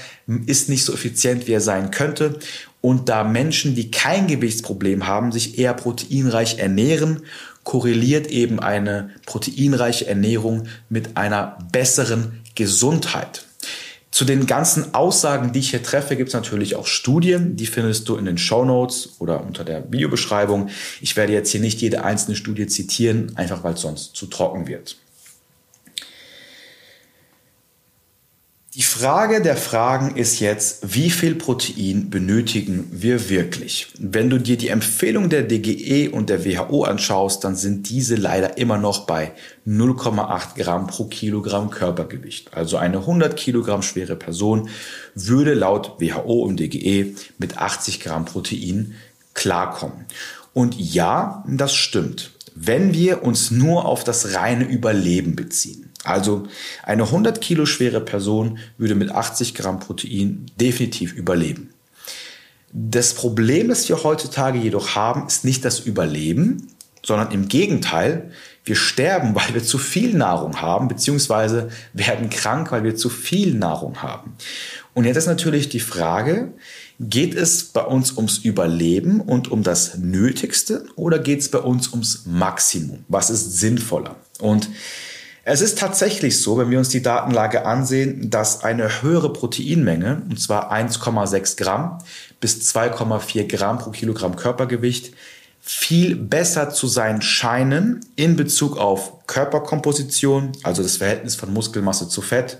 ist 0.45 0.69
nicht 0.69 0.85
so 0.85 0.93
effizient, 0.93 1.47
wie 1.47 1.51
er 1.51 1.61
sein 1.61 1.91
könnte. 1.91 2.39
Und 2.79 3.09
da 3.09 3.25
Menschen, 3.25 3.75
die 3.75 3.91
kein 3.91 4.27
Gewichtsproblem 4.27 5.05
haben, 5.05 5.33
sich 5.33 5.59
eher 5.59 5.73
proteinreich 5.73 6.59
ernähren, 6.59 7.23
korreliert 7.63 8.27
eben 8.27 8.59
eine 8.59 9.11
proteinreiche 9.25 10.07
Ernährung 10.07 10.67
mit 10.89 11.17
einer 11.17 11.57
besseren 11.71 12.41
Gesundheit. 12.55 13.45
Zu 14.11 14.25
den 14.25 14.45
ganzen 14.45 14.93
Aussagen, 14.93 15.53
die 15.53 15.59
ich 15.59 15.69
hier 15.69 15.83
treffe, 15.83 16.17
gibt 16.17 16.27
es 16.27 16.33
natürlich 16.33 16.75
auch 16.75 16.85
Studien. 16.85 17.55
Die 17.55 17.65
findest 17.65 18.09
du 18.09 18.17
in 18.17 18.25
den 18.25 18.37
Show 18.37 18.65
Notes 18.65 19.15
oder 19.19 19.41
unter 19.41 19.63
der 19.63 19.89
Videobeschreibung. 19.89 20.67
Ich 20.99 21.15
werde 21.15 21.31
jetzt 21.31 21.49
hier 21.49 21.61
nicht 21.61 21.81
jede 21.81 22.03
einzelne 22.03 22.35
Studie 22.35 22.67
zitieren, 22.67 23.31
einfach 23.37 23.63
weil 23.63 23.75
es 23.75 23.81
sonst 23.81 24.15
zu 24.15 24.25
trocken 24.25 24.67
wird. 24.67 24.97
Die 28.73 28.83
Frage 28.83 29.41
der 29.41 29.57
Fragen 29.57 30.15
ist 30.15 30.39
jetzt, 30.39 30.95
wie 30.95 31.09
viel 31.09 31.35
Protein 31.35 32.09
benötigen 32.09 32.87
wir 32.89 33.29
wirklich? 33.29 33.87
Wenn 33.99 34.29
du 34.29 34.37
dir 34.39 34.55
die 34.55 34.69
Empfehlung 34.69 35.27
der 35.27 35.43
DGE 35.43 36.07
und 36.07 36.29
der 36.29 36.45
WHO 36.45 36.85
anschaust, 36.85 37.43
dann 37.43 37.57
sind 37.57 37.89
diese 37.89 38.15
leider 38.15 38.57
immer 38.57 38.77
noch 38.77 39.05
bei 39.05 39.33
0,8 39.67 40.55
Gramm 40.55 40.87
pro 40.87 41.03
Kilogramm 41.03 41.69
Körpergewicht. 41.69 42.53
Also 42.53 42.77
eine 42.77 42.99
100 42.99 43.35
Kilogramm 43.35 43.81
schwere 43.81 44.15
Person 44.15 44.69
würde 45.15 45.53
laut 45.53 45.99
WHO 45.99 46.43
und 46.43 46.57
DGE 46.57 47.13
mit 47.39 47.57
80 47.57 47.99
Gramm 47.99 48.23
Protein 48.23 48.93
klarkommen. 49.33 50.05
Und 50.53 50.79
ja, 50.79 51.43
das 51.45 51.75
stimmt. 51.75 52.31
Wenn 52.55 52.93
wir 52.93 53.23
uns 53.23 53.51
nur 53.51 53.83
auf 53.83 54.05
das 54.05 54.33
reine 54.33 54.63
Überleben 54.63 55.35
beziehen. 55.35 55.90
Also 56.03 56.47
eine 56.83 57.03
100 57.03 57.41
Kilo 57.41 57.65
schwere 57.65 58.01
Person 58.01 58.59
würde 58.77 58.95
mit 58.95 59.11
80 59.11 59.53
Gramm 59.53 59.79
Protein 59.79 60.45
definitiv 60.59 61.13
überleben. 61.13 61.73
Das 62.73 63.13
Problem, 63.13 63.67
das 63.67 63.87
wir 63.89 64.03
heutzutage 64.03 64.57
jedoch 64.57 64.95
haben, 64.95 65.27
ist 65.27 65.45
nicht 65.45 65.65
das 65.65 65.79
Überleben, 65.79 66.67
sondern 67.03 67.31
im 67.31 67.47
Gegenteil, 67.47 68.31
wir 68.63 68.75
sterben, 68.75 69.35
weil 69.35 69.53
wir 69.53 69.63
zu 69.63 69.77
viel 69.77 70.13
Nahrung 70.13 70.61
haben, 70.61 70.87
beziehungsweise 70.87 71.69
werden 71.93 72.29
krank, 72.29 72.71
weil 72.71 72.83
wir 72.83 72.95
zu 72.95 73.09
viel 73.09 73.53
Nahrung 73.53 74.01
haben. 74.01 74.33
Und 74.93 75.05
jetzt 75.05 75.17
ist 75.17 75.27
natürlich 75.27 75.69
die 75.69 75.79
Frage, 75.79 76.53
geht 76.99 77.33
es 77.33 77.63
bei 77.65 77.81
uns 77.81 78.15
ums 78.17 78.39
Überleben 78.39 79.21
und 79.21 79.49
um 79.49 79.63
das 79.63 79.97
Nötigste 79.97 80.85
oder 80.95 81.17
geht 81.17 81.39
es 81.39 81.49
bei 81.49 81.59
uns 81.59 81.91
ums 81.91 82.25
Maximum? 82.25 83.05
Was 83.07 83.29
ist 83.29 83.59
sinnvoller? 83.59 84.17
Und 84.39 84.69
es 85.43 85.61
ist 85.61 85.79
tatsächlich 85.79 86.39
so, 86.39 86.57
wenn 86.57 86.69
wir 86.69 86.77
uns 86.77 86.89
die 86.89 87.01
Datenlage 87.01 87.65
ansehen, 87.65 88.29
dass 88.29 88.63
eine 88.63 89.01
höhere 89.01 89.33
Proteinmenge, 89.33 90.21
und 90.29 90.39
zwar 90.39 90.71
1,6 90.71 91.57
Gramm 91.57 91.97
bis 92.39 92.71
2,4 92.75 93.47
Gramm 93.47 93.79
pro 93.79 93.89
Kilogramm 93.89 94.35
Körpergewicht, 94.35 95.13
viel 95.59 96.15
besser 96.15 96.69
zu 96.69 96.87
sein 96.87 97.21
scheinen 97.21 98.05
in 98.15 98.35
Bezug 98.35 98.77
auf 98.77 99.25
Körperkomposition, 99.27 100.51
also 100.63 100.83
das 100.83 100.97
Verhältnis 100.97 101.35
von 101.35 101.53
Muskelmasse 101.53 102.07
zu 102.07 102.21
Fett 102.21 102.57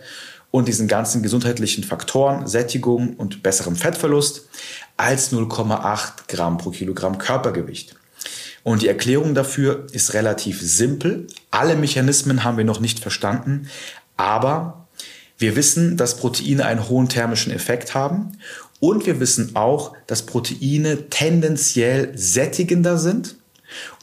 und 0.52 0.68
diesen 0.68 0.88
ganzen 0.88 1.24
gesundheitlichen 1.24 1.84
Faktoren, 1.84 2.48
Sättigung 2.48 3.16
und 3.16 3.42
besserem 3.42 3.76
Fettverlust, 3.76 4.48
als 4.98 5.32
0,8 5.32 6.28
Gramm 6.28 6.58
pro 6.58 6.72
Kilogramm 6.72 7.18
Körpergewicht. 7.18 7.96
Und 8.64 8.82
die 8.82 8.88
Erklärung 8.88 9.34
dafür 9.34 9.88
ist 9.92 10.14
relativ 10.14 10.62
simpel. 10.62 11.28
Alle 11.50 11.76
Mechanismen 11.76 12.44
haben 12.44 12.58
wir 12.58 12.66
noch 12.66 12.80
nicht 12.80 13.00
verstanden, 13.00 13.68
aber 14.18 14.88
wir 15.38 15.56
wissen, 15.56 15.98
dass 15.98 16.18
Proteine 16.18 16.66
einen 16.66 16.88
hohen 16.88 17.10
thermischen 17.10 17.52
Effekt 17.52 17.96
haben 17.96 18.38
und 18.80 19.06
wir 19.06 19.20
wissen 19.20 19.56
auch, 19.56 19.94
dass 20.06 20.26
Proteine 20.26 21.10
tendenziell 21.10 22.12
sättigender 22.16 22.98
sind 22.98 23.36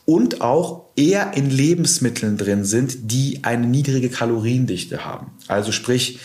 und 0.04 0.40
auch 0.40 0.86
eher 0.96 1.34
in 1.34 1.50
Lebensmitteln 1.50 2.38
drin 2.38 2.64
sind, 2.64 3.12
die 3.12 3.40
eine 3.42 3.66
niedrige 3.66 4.08
Kaloriendichte 4.08 5.04
haben. 5.04 5.32
Also 5.46 5.70
sprich, 5.70 6.18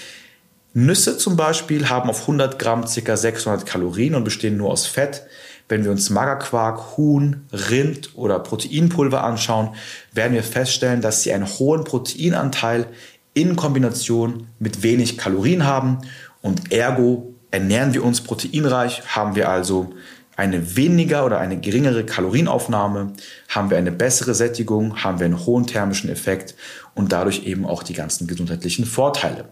Nüsse 0.74 1.18
zum 1.18 1.36
Beispiel 1.36 1.90
haben 1.90 2.10
auf 2.10 2.22
100 2.22 2.58
Gramm 2.58 2.86
ca. 2.86 3.18
600 3.18 3.66
Kalorien 3.66 4.16
und 4.16 4.24
bestehen 4.24 4.58
nur 4.58 4.72
aus 4.72 4.88
Fett. 4.88 5.24
Wenn 5.70 5.84
wir 5.84 5.92
uns 5.92 6.10
Magerquark, 6.10 6.98
Huhn, 6.98 7.46
Rind 7.52 8.12
oder 8.16 8.40
Proteinpulver 8.40 9.24
anschauen, 9.24 9.76
werden 10.12 10.34
wir 10.34 10.44
feststellen, 10.44 11.02
dass 11.02 11.24
sie 11.24 11.34
einen 11.34 11.48
hohen 11.48 11.84
Proteinanteil 11.84 12.88
in 13.34 13.56
Kombination 13.56 14.48
mit 14.60 14.84
wenig 14.84 15.18
Kalorien 15.18 15.66
haben 15.66 16.00
und 16.42 16.72
ergo 16.72 17.34
ernähren 17.52 17.94
wir 17.94 18.04
uns 18.04 18.22
proteinreich, 18.22 19.04
haben 19.16 19.36
wir 19.36 19.50
also 19.50 19.94
eine 20.36 20.76
weniger 20.76 21.26
oder 21.26 21.40
eine 21.40 21.60
geringere 21.60 22.04
Kalorienaufnahme, 22.06 23.14
haben 23.50 23.70
wir 23.70 23.78
eine 23.78 23.92
bessere 23.92 24.34
Sättigung, 24.34 25.04
haben 25.04 25.20
wir 25.20 25.26
einen 25.26 25.46
hohen 25.46 25.68
thermischen 25.68 26.10
Effekt 26.10 26.56
und 26.96 27.12
dadurch 27.12 27.46
eben 27.46 27.66
auch 27.66 27.84
die 27.84 27.94
ganzen 27.94 28.26
gesundheitlichen 28.28 28.86
Vorteile. 28.86 29.46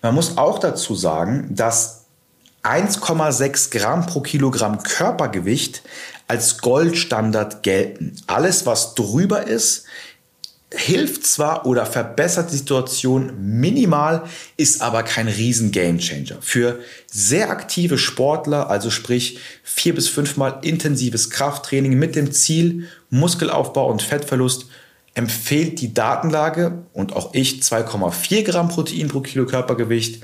Man 0.00 0.14
muss 0.14 0.38
auch 0.38 0.58
dazu 0.58 0.94
sagen, 0.94 1.48
dass 1.50 2.01
1,6 2.62 3.70
Gramm 3.70 4.06
pro 4.06 4.20
Kilogramm 4.20 4.82
Körpergewicht 4.82 5.82
als 6.28 6.58
Goldstandard 6.58 7.62
gelten. 7.62 8.16
Alles, 8.26 8.66
was 8.66 8.94
drüber 8.94 9.46
ist, 9.46 9.84
hilft 10.74 11.26
zwar 11.26 11.66
oder 11.66 11.84
verbessert 11.86 12.50
die 12.50 12.56
Situation 12.56 13.32
minimal, 13.38 14.24
ist 14.56 14.80
aber 14.80 15.02
kein 15.02 15.28
riesen 15.28 15.70
Gamechanger. 15.70 16.36
Für 16.40 16.78
sehr 17.06 17.50
aktive 17.50 17.98
Sportler, 17.98 18.70
also 18.70 18.90
sprich 18.90 19.38
vier 19.62 19.94
bis 19.94 20.08
fünfmal 20.08 20.60
intensives 20.62 21.30
Krafttraining 21.30 21.98
mit 21.98 22.16
dem 22.16 22.32
Ziel 22.32 22.88
Muskelaufbau 23.10 23.90
und 23.90 24.02
Fettverlust, 24.02 24.66
empfiehlt 25.14 25.80
die 25.80 25.92
Datenlage 25.92 26.84
und 26.94 27.14
auch 27.14 27.34
ich 27.34 27.60
2,4 27.60 28.44
Gramm 28.44 28.68
Protein 28.68 29.08
pro 29.08 29.20
Kilo 29.20 29.44
Körpergewicht. 29.44 30.22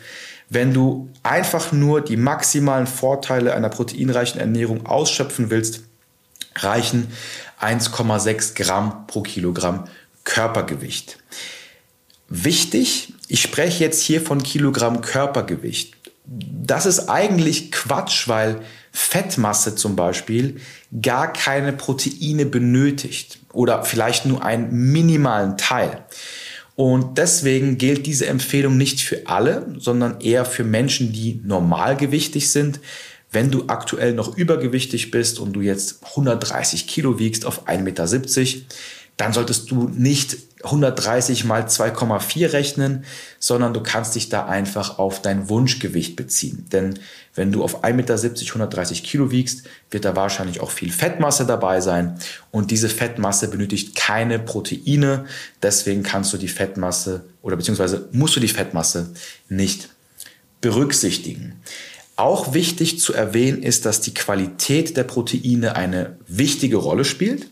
Wenn 0.50 0.72
du 0.72 1.10
einfach 1.22 1.72
nur 1.72 2.00
die 2.00 2.16
maximalen 2.16 2.86
Vorteile 2.86 3.54
einer 3.54 3.68
proteinreichen 3.68 4.40
Ernährung 4.40 4.86
ausschöpfen 4.86 5.50
willst, 5.50 5.82
reichen 6.56 7.08
1,6 7.60 8.54
Gramm 8.54 9.06
pro 9.06 9.22
Kilogramm 9.22 9.84
Körpergewicht. 10.24 11.18
Wichtig, 12.28 13.14
ich 13.28 13.42
spreche 13.42 13.84
jetzt 13.84 14.02
hier 14.02 14.20
von 14.20 14.42
Kilogramm 14.42 15.00
Körpergewicht. 15.00 15.94
Das 16.24 16.84
ist 16.84 17.08
eigentlich 17.08 17.72
Quatsch, 17.72 18.28
weil 18.28 18.60
Fettmasse 18.92 19.74
zum 19.76 19.96
Beispiel 19.96 20.60
gar 21.02 21.32
keine 21.32 21.72
Proteine 21.72 22.44
benötigt 22.46 23.38
oder 23.52 23.84
vielleicht 23.84 24.26
nur 24.26 24.44
einen 24.44 24.92
minimalen 24.92 25.56
Teil. 25.56 26.04
Und 26.78 27.18
deswegen 27.18 27.76
gilt 27.76 28.06
diese 28.06 28.26
Empfehlung 28.28 28.76
nicht 28.76 29.00
für 29.00 29.26
alle, 29.26 29.74
sondern 29.78 30.20
eher 30.20 30.44
für 30.44 30.62
Menschen, 30.62 31.12
die 31.12 31.40
normalgewichtig 31.44 32.50
sind. 32.50 32.78
Wenn 33.32 33.50
du 33.50 33.64
aktuell 33.66 34.14
noch 34.14 34.36
übergewichtig 34.36 35.10
bist 35.10 35.40
und 35.40 35.54
du 35.54 35.60
jetzt 35.60 35.98
130 36.04 36.86
Kilo 36.86 37.18
wiegst 37.18 37.46
auf 37.46 37.66
1,70 37.66 37.82
Meter, 37.82 38.06
dann 39.16 39.32
solltest 39.32 39.72
du 39.72 39.88
nicht 39.88 40.36
130 40.64 41.44
mal 41.44 41.66
2,4 41.66 42.52
rechnen, 42.52 43.04
sondern 43.38 43.74
du 43.74 43.82
kannst 43.82 44.14
dich 44.14 44.28
da 44.28 44.46
einfach 44.46 44.98
auf 44.98 45.22
dein 45.22 45.48
Wunschgewicht 45.48 46.16
beziehen. 46.16 46.66
Denn 46.72 46.98
wenn 47.34 47.52
du 47.52 47.62
auf 47.62 47.84
1,70 47.84 47.92
Meter 47.92 48.14
130 48.14 49.04
Kilo 49.04 49.30
wiegst, 49.30 49.62
wird 49.90 50.04
da 50.04 50.16
wahrscheinlich 50.16 50.60
auch 50.60 50.70
viel 50.70 50.90
Fettmasse 50.90 51.46
dabei 51.46 51.80
sein. 51.80 52.18
Und 52.50 52.70
diese 52.72 52.88
Fettmasse 52.88 53.48
benötigt 53.48 53.94
keine 53.94 54.38
Proteine. 54.40 55.26
Deswegen 55.62 56.02
kannst 56.02 56.32
du 56.32 56.36
die 56.36 56.48
Fettmasse 56.48 57.24
oder 57.42 57.56
beziehungsweise 57.56 58.08
musst 58.12 58.34
du 58.34 58.40
die 58.40 58.48
Fettmasse 58.48 59.10
nicht 59.48 59.90
berücksichtigen. 60.60 61.60
Auch 62.16 62.52
wichtig 62.52 62.98
zu 62.98 63.14
erwähnen 63.14 63.62
ist, 63.62 63.86
dass 63.86 64.00
die 64.00 64.12
Qualität 64.12 64.96
der 64.96 65.04
Proteine 65.04 65.76
eine 65.76 66.16
wichtige 66.26 66.78
Rolle 66.78 67.04
spielt. 67.04 67.46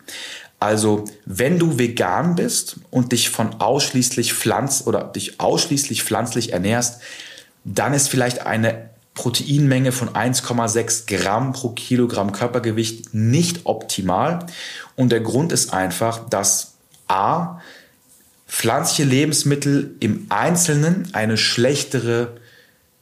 Also, 0.59 1.05
wenn 1.27 1.59
du 1.59 1.79
vegan 1.79 2.35
bist 2.35 2.77
und 2.91 3.13
dich 3.13 3.29
von 3.29 3.61
ausschließlich 3.61 4.33
pflanz 4.33 4.85
oder 4.87 5.05
dich 5.05 5.39
ausschließlich 5.39 6.03
pflanzlich 6.03 6.53
ernährst, 6.53 7.01
dann 7.65 7.93
ist 7.93 8.09
vielleicht 8.09 8.47
eine 8.47 8.91
Proteinmenge 9.15 9.93
von 9.93 10.11
1,6 10.11 11.07
Gramm 11.07 11.53
pro 11.53 11.71
Kilogramm 11.71 12.33
Körpergewicht 12.33 13.13
nicht 13.13 13.63
optimal. 13.65 14.47
Und 14.95 15.11
der 15.11 15.21
Grund 15.21 15.53
ist 15.53 15.73
einfach, 15.73 16.29
dass 16.29 16.75
A, 17.09 17.61
pflanzliche 18.47 19.05
Lebensmittel 19.05 19.97
im 20.01 20.27
Einzelnen 20.29 21.09
eine 21.13 21.37
schlechtere 21.37 22.37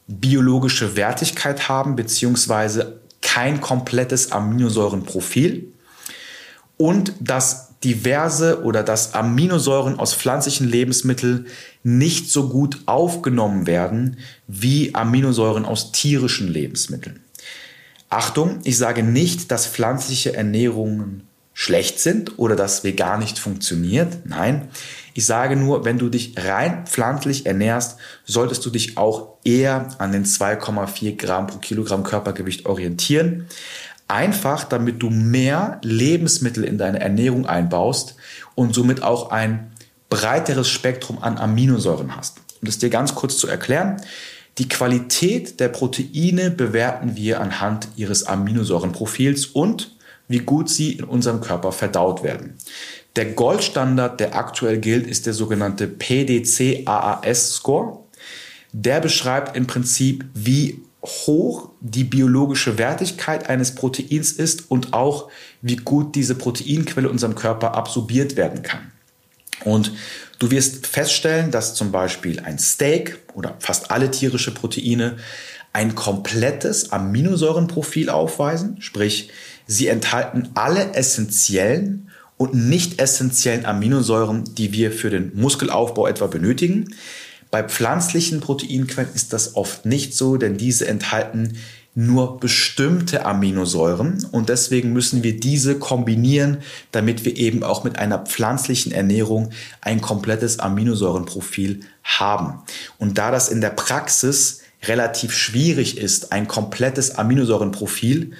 biologische 0.07 0.97
Wertigkeit 0.97 1.69
haben, 1.69 1.97
beziehungsweise 1.97 3.01
kein 3.21 3.61
komplettes 3.61 4.33
Aminosäurenprofil 4.33 5.74
und 6.77 7.13
dass 7.21 7.79
diverse 7.85 8.63
oder 8.63 8.83
dass 8.83 9.15
Aminosäuren 9.15 9.99
aus 9.99 10.15
pflanzlichen 10.15 10.69
Lebensmitteln 10.69 11.47
nicht 11.83 12.31
so 12.31 12.49
gut 12.49 12.81
aufgenommen 12.87 13.67
werden 13.67 14.19
wie 14.47 14.95
Aminosäuren 14.95 15.67
aus 15.67 15.93
tierischen 15.93 16.49
Lebensmitteln. 16.49 17.21
Achtung, 18.09 18.61
ich 18.65 18.79
sage 18.79 19.03
nicht, 19.03 19.51
dass 19.51 19.67
pflanzliche 19.67 20.35
Ernährungen 20.35 21.29
schlecht 21.53 22.01
sind 22.01 22.39
oder 22.39 22.57
dass 22.57 22.83
vegan 22.83 23.21
nicht 23.21 23.39
funktioniert. 23.39 24.27
Nein, 24.27 24.69
ich 25.15 25.25
sage 25.25 25.55
nur, 25.55 25.85
wenn 25.85 25.99
du 25.99 26.09
dich 26.09 26.35
rein 26.37 26.87
pflanzlich 26.87 27.47
ernährst, 27.47 27.99
solltest 28.25 28.67
du 28.67 28.71
dich 28.71 28.99
auch 28.99 29.35
eher 29.45 29.89
an 29.99 30.11
den 30.11 30.25
2,4 30.25 31.17
Gramm 31.17 31.47
pro 31.47 31.59
Kilogramm 31.59 32.03
Körpergewicht 32.03 32.67
orientieren. 32.67 33.47
Einfach, 34.09 34.65
damit 34.65 35.03
du 35.03 35.11
mehr 35.11 35.81
Lebensmittel 35.83 36.65
in 36.65 36.79
deine 36.79 37.01
Ernährung 37.01 37.47
einbaust 37.47 38.17
und 38.55 38.75
somit 38.75 39.03
auch 39.03 39.31
ein 39.31 39.73
breiteres 40.11 40.69
Spektrum 40.69 41.23
an 41.23 41.39
Aminosäuren 41.39 42.17
hast. 42.17 42.39
Um 42.61 42.67
das 42.67 42.79
dir 42.79 42.91
ganz 42.91 43.15
kurz 43.15 43.39
zu 43.39 43.49
erklären, 43.49 44.01
die 44.59 44.69
Qualität 44.69 45.59
der 45.59 45.69
Proteine 45.69 46.51
bewerten 46.51 47.17
wir 47.17 47.41
anhand 47.41 47.89
ihres 47.97 48.25
Aminosäurenprofils 48.25 49.47
und 49.47 49.97
wie 50.29 50.39
gut 50.39 50.71
sie 50.71 50.93
in 50.93 51.05
unserem 51.05 51.41
Körper 51.41 51.73
verdaut 51.73 52.23
werden. 52.23 52.57
Der 53.17 53.25
Goldstandard, 53.27 54.21
der 54.21 54.37
aktuell 54.37 54.79
gilt, 54.79 55.07
ist 55.07 55.27
der 55.27 55.35
sogenannte 55.35 55.89
PDC-AAS-Score. 55.89 57.99
Der 58.73 59.01
beschreibt 59.01 59.57
im 59.57 59.67
Prinzip, 59.67 60.25
wie 60.35 60.81
hoch 61.05 61.71
die 61.81 62.05
biologische 62.05 62.79
Wertigkeit 62.79 63.49
eines 63.49 63.75
Proteins 63.75 64.33
ist 64.33 64.71
und 64.71 64.93
auch, 64.93 65.31
wie 65.63 65.77
gut 65.77 66.15
diese 66.15 66.35
Proteinquelle 66.35 67.07
in 67.07 67.13
unserem 67.13 67.35
Körper 67.35 67.75
absorbiert 67.75 68.37
werden 68.37 68.63
kann. 68.63 68.93
Und 69.65 69.93
du 70.39 70.51
wirst 70.51 70.87
feststellen, 70.87 71.51
dass 71.51 71.75
zum 71.75 71.93
Beispiel 71.93 72.41
ein 72.41 72.59
Steak 72.59 73.19
oder 73.35 73.57
fast 73.61 73.91
alle 73.91 74.11
tierische 74.11 74.53
Proteine 74.53 75.17
ein 75.73 75.95
komplettes 75.95 76.93
Aminosäurenprofil 76.93 78.09
aufweisen, 78.09 78.81
sprich 78.81 79.31
sie 79.67 79.89
enthalten 79.89 80.51
alle 80.55 80.95
essentiellen 80.95 82.11
und 82.37 82.55
nicht 82.55 83.01
essentiellen 83.01 83.65
Aminosäuren, 83.65 84.45
die 84.55 84.73
wir 84.73 84.93
für 84.93 85.11
den 85.11 85.33
Muskelaufbau 85.35 86.07
etwa 86.07 86.27
benötigen. 86.27 86.95
Bei 87.55 87.63
pflanzlichen 87.63 88.41
Proteinquellen 88.41 89.15
ist 89.15 89.33
das 89.33 89.55
oft 89.55 89.87
nicht 89.87 90.17
so, 90.17 90.37
denn 90.37 90.57
diese 90.57 90.89
enthalten 90.89 91.57
nur 91.95 92.41
bestimmte 92.41 93.25
Aminosäuren 93.25 94.27
und 94.33 94.49
deswegen 94.49 94.93
müssen 94.93 95.23
wir 95.23 95.39
diese 95.39 95.79
kombinieren, 95.79 96.63
damit 96.91 97.25
wir 97.25 97.37
eben 97.37 97.63
auch 97.63 97.85
mit 97.85 97.97
einer 97.97 98.19
pflanzlichen 98.19 98.91
Ernährung 98.91 99.51
ein 99.83 100.01
komplettes 100.01 100.59
Aminosäurenprofil 100.59 101.83
haben. 102.03 102.65
Und 102.99 103.19
da 103.19 103.31
das 103.31 103.51
in 103.51 103.61
der 103.61 103.71
Praxis 103.71 104.63
relativ 104.83 105.33
schwierig 105.33 105.97
ist, 105.97 106.33
ein 106.33 106.49
komplettes 106.49 107.15
Aminosäurenprofil 107.15 108.33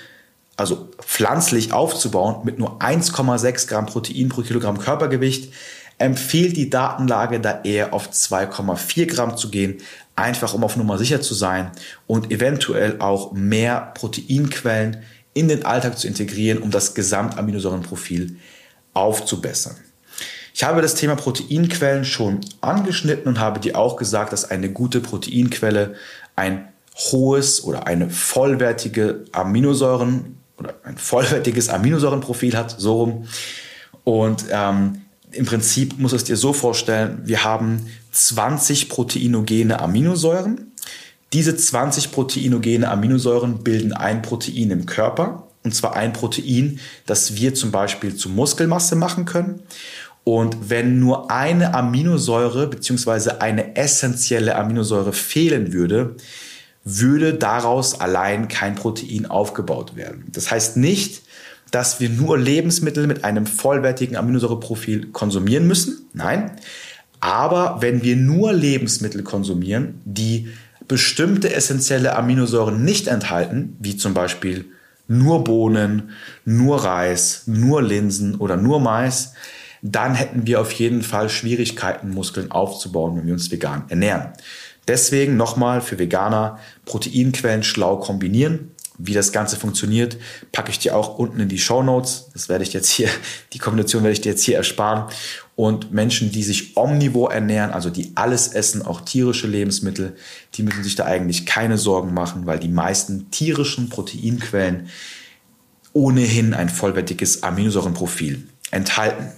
also 0.57 0.89
pflanzlich 0.99 1.73
aufzubauen 1.73 2.45
mit 2.45 2.59
nur 2.59 2.81
1,6 2.81 3.69
Gramm 3.69 3.87
Protein 3.87 4.29
pro 4.29 4.43
Kilogramm 4.43 4.79
Körpergewicht, 4.79 5.53
empfiehlt 5.99 6.57
die 6.57 6.71
Datenlage 6.71 7.41
da 7.41 7.61
eher 7.63 7.93
auf 7.93 8.11
2,4 8.11 9.07
Gramm 9.07 9.37
zu 9.37 9.51
gehen, 9.51 9.79
einfach 10.17 10.55
um 10.55 10.65
auf 10.65 10.77
Nummer 10.77 10.99
sicher 10.99 11.21
zu 11.21 11.35
sein 11.35 11.71
und 12.07 12.31
eventuell 12.31 13.01
auch 13.01 13.33
mehr 13.33 13.93
Proteinquellen 13.95 15.03
in 15.35 15.49
den 15.49 15.65
Alltag 15.65 15.99
zu 15.99 16.07
integrieren, 16.07 16.63
um 16.63 16.71
das 16.71 16.95
Gesamtaminosäurenprofil 16.95 18.37
aufzubessern. 18.93 19.77
Ich 20.55 20.63
habe 20.63 20.83
das 20.83 20.95
Thema 20.95 21.17
Proteinquellen 21.17 22.05
schon 22.05 22.41
angeschnitten 22.61 23.27
und 23.27 23.41
habe 23.41 23.59
dir 23.59 23.77
auch 23.77 23.97
gesagt, 23.97 24.33
dass 24.33 24.49
eine 24.49 24.71
gute 24.71 25.01
Proteinquelle 25.01 25.95
ein 26.37 26.69
hohes 26.97 27.65
oder 27.65 27.89
eine 27.89 28.09
vollwertige 28.09 29.25
Aminosäuren 29.33 30.39
oder 30.57 30.75
ein 30.85 30.97
vollwertiges 30.97 31.69
Aminosäurenprofil 31.69 32.57
hat, 32.57 32.77
so 32.79 32.95
rum. 32.95 33.29
Und 34.05 34.45
ähm, 34.51 35.04
im 35.37 35.47
Prinzip 35.47 35.99
muss 35.99 36.13
es 36.13 36.25
dir 36.25 36.37
so 36.37 36.53
vorstellen, 36.53 37.23
wir 37.25 37.45
haben 37.45 37.87
20 38.13 38.89
proteinogene 38.89 39.81
Aminosäuren. 39.81 40.73
Diese 41.33 41.57
20 41.57 42.13
proteinogene 42.13 42.89
Aminosäuren 42.89 43.65
bilden 43.65 43.93
ein 43.93 44.23
Protein 44.23 44.71
im 44.71 44.87
Körper. 44.87 45.49
Und 45.65 45.75
zwar 45.75 45.97
ein 45.97 46.13
Protein, 46.13 46.79
das 47.07 47.37
wir 47.37 47.55
zum 47.55 47.71
Beispiel 47.71 48.15
zu 48.15 48.29
Muskelmasse 48.29 48.97
machen 48.97 49.25
können. 49.25 49.61
Und 50.23 50.71
wenn 50.71 50.99
nur 51.01 51.31
eine 51.31 51.75
Aminosäure 51.75 52.67
beziehungsweise 52.67 53.41
eine 53.41 53.77
essentielle 53.77 54.57
Aminosäure 54.57 55.13
fehlen 55.13 55.73
würde, 55.73 56.17
würde 56.85 57.35
daraus 57.35 58.01
allein 58.01 58.49
kein 58.49 58.75
Protein 58.75 59.27
aufgebaut 59.27 59.97
werden. 59.97 60.25
Das 60.33 60.51
heißt 60.51 60.77
nicht, 60.77 61.23
dass 61.75 61.99
wir 61.99 62.09
nur 62.09 62.39
Lebensmittel 62.39 63.09
mit 63.09 63.25
einem 63.25 63.47
vollwertigen 63.47 64.17
Aminosäureprofil 64.17 65.11
konsumieren 65.11 65.67
müssen. 65.67 66.07
Nein. 66.13 66.53
Aber 67.19 67.79
wenn 67.81 68.05
wir 68.05 68.15
nur 68.15 68.53
Lebensmittel 68.53 69.25
konsumieren, 69.25 70.01
die 70.05 70.51
bestimmte 70.87 71.53
essentielle 71.53 72.15
Aminosäuren 72.15 72.85
nicht 72.85 73.09
enthalten, 73.09 73.77
wie 73.81 73.97
zum 73.97 74.15
Beispiel 74.15 74.67
nur 75.09 75.43
Bohnen, 75.43 76.11
nur 76.45 76.85
Reis, 76.85 77.43
nur 77.47 77.83
Linsen 77.83 78.37
oder 78.37 78.57
nur 78.57 78.79
Mais, 78.79 79.35
dann 79.83 80.15
hätten 80.15 80.47
wir 80.47 80.61
auf 80.61 80.71
jeden 80.71 81.03
Fall 81.03 81.29
Schwierigkeiten, 81.29 82.11
Muskeln 82.11 82.53
aufzubauen, 82.53 83.17
wenn 83.17 83.27
wir 83.27 83.35
uns 83.35 83.51
vegan 83.51 83.83
ernähren. 83.89 84.29
Deswegen 84.87 85.37
nochmal 85.37 85.81
für 85.81 85.99
Veganer 85.99 86.59
Proteinquellen 86.85 87.65
schlau 87.65 87.97
kombinieren. 87.97 88.71
Wie 88.97 89.13
das 89.13 89.33
Ganze 89.33 89.57
funktioniert, 89.57 90.17
packe 90.53 90.71
ich 90.71 90.79
dir 90.79 90.97
auch 90.97 91.19
unten 91.19 91.41
in 91.41 91.49
die 91.49 91.59
Show 91.59 91.83
Notes. 91.83 92.31
Das 92.33 92.49
werde 92.49 92.63
ich 92.63 92.73
jetzt 92.73 92.89
hier, 92.89 93.09
die 93.53 93.59
Kombination 93.59 94.03
werde 94.03 94.13
ich 94.13 94.21
dir 94.21 94.31
jetzt 94.31 94.45
hier 94.45 94.57
ersparen. 94.57 95.11
Und 95.57 95.93
Menschen, 95.93 96.33
die 96.33 96.43
sich 96.43 96.77
omnivor 96.77 97.33
ernähren, 97.33 97.71
also 97.73 97.91
die 97.91 98.13
alles 98.15 98.49
essen, 98.49 98.83
auch 98.83 99.01
tierische 99.01 99.47
Lebensmittel, 99.47 100.17
die 100.55 100.63
müssen 100.63 100.83
sich 100.83 100.95
da 100.95 101.05
eigentlich 101.05 101.47
keine 101.47 101.79
Sorgen 101.79 102.13
machen, 102.13 102.47
weil 102.47 102.59
die 102.59 102.69
meisten 102.69 103.31
tierischen 103.31 103.89
Proteinquellen 103.89 104.89
ohnehin 105.93 106.55
ein 106.55 106.69
vollwertiges 106.69 107.43
Aminosäurenprofil 107.43 108.49
enthalten. 108.71 109.33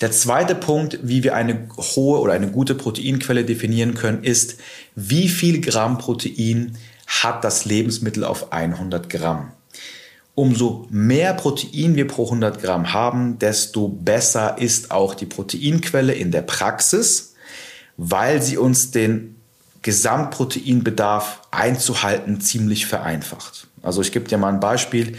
Der 0.00 0.12
zweite 0.12 0.54
Punkt, 0.54 1.00
wie 1.02 1.24
wir 1.24 1.34
eine 1.34 1.68
hohe 1.96 2.20
oder 2.20 2.32
eine 2.32 2.50
gute 2.50 2.76
Proteinquelle 2.76 3.44
definieren 3.44 3.94
können, 3.94 4.22
ist, 4.22 4.58
wie 4.94 5.28
viel 5.28 5.60
Gramm 5.60 5.98
Protein 5.98 6.76
hat 7.08 7.42
das 7.42 7.64
Lebensmittel 7.64 8.22
auf 8.22 8.52
100 8.52 9.08
Gramm. 9.08 9.52
Umso 10.34 10.86
mehr 10.90 11.34
Protein 11.34 11.96
wir 11.96 12.06
pro 12.06 12.26
100 12.26 12.62
Gramm 12.62 12.92
haben, 12.92 13.40
desto 13.40 13.88
besser 13.88 14.56
ist 14.58 14.92
auch 14.92 15.14
die 15.14 15.26
Proteinquelle 15.26 16.12
in 16.12 16.30
der 16.30 16.42
Praxis, 16.42 17.34
weil 17.96 18.40
sie 18.40 18.56
uns 18.56 18.92
den 18.92 19.34
Gesamtproteinbedarf 19.82 21.42
einzuhalten 21.50 22.40
ziemlich 22.40 22.86
vereinfacht. 22.86 23.66
Also 23.82 24.00
ich 24.02 24.12
gebe 24.12 24.28
dir 24.28 24.38
mal 24.38 24.52
ein 24.52 24.60
Beispiel. 24.60 25.16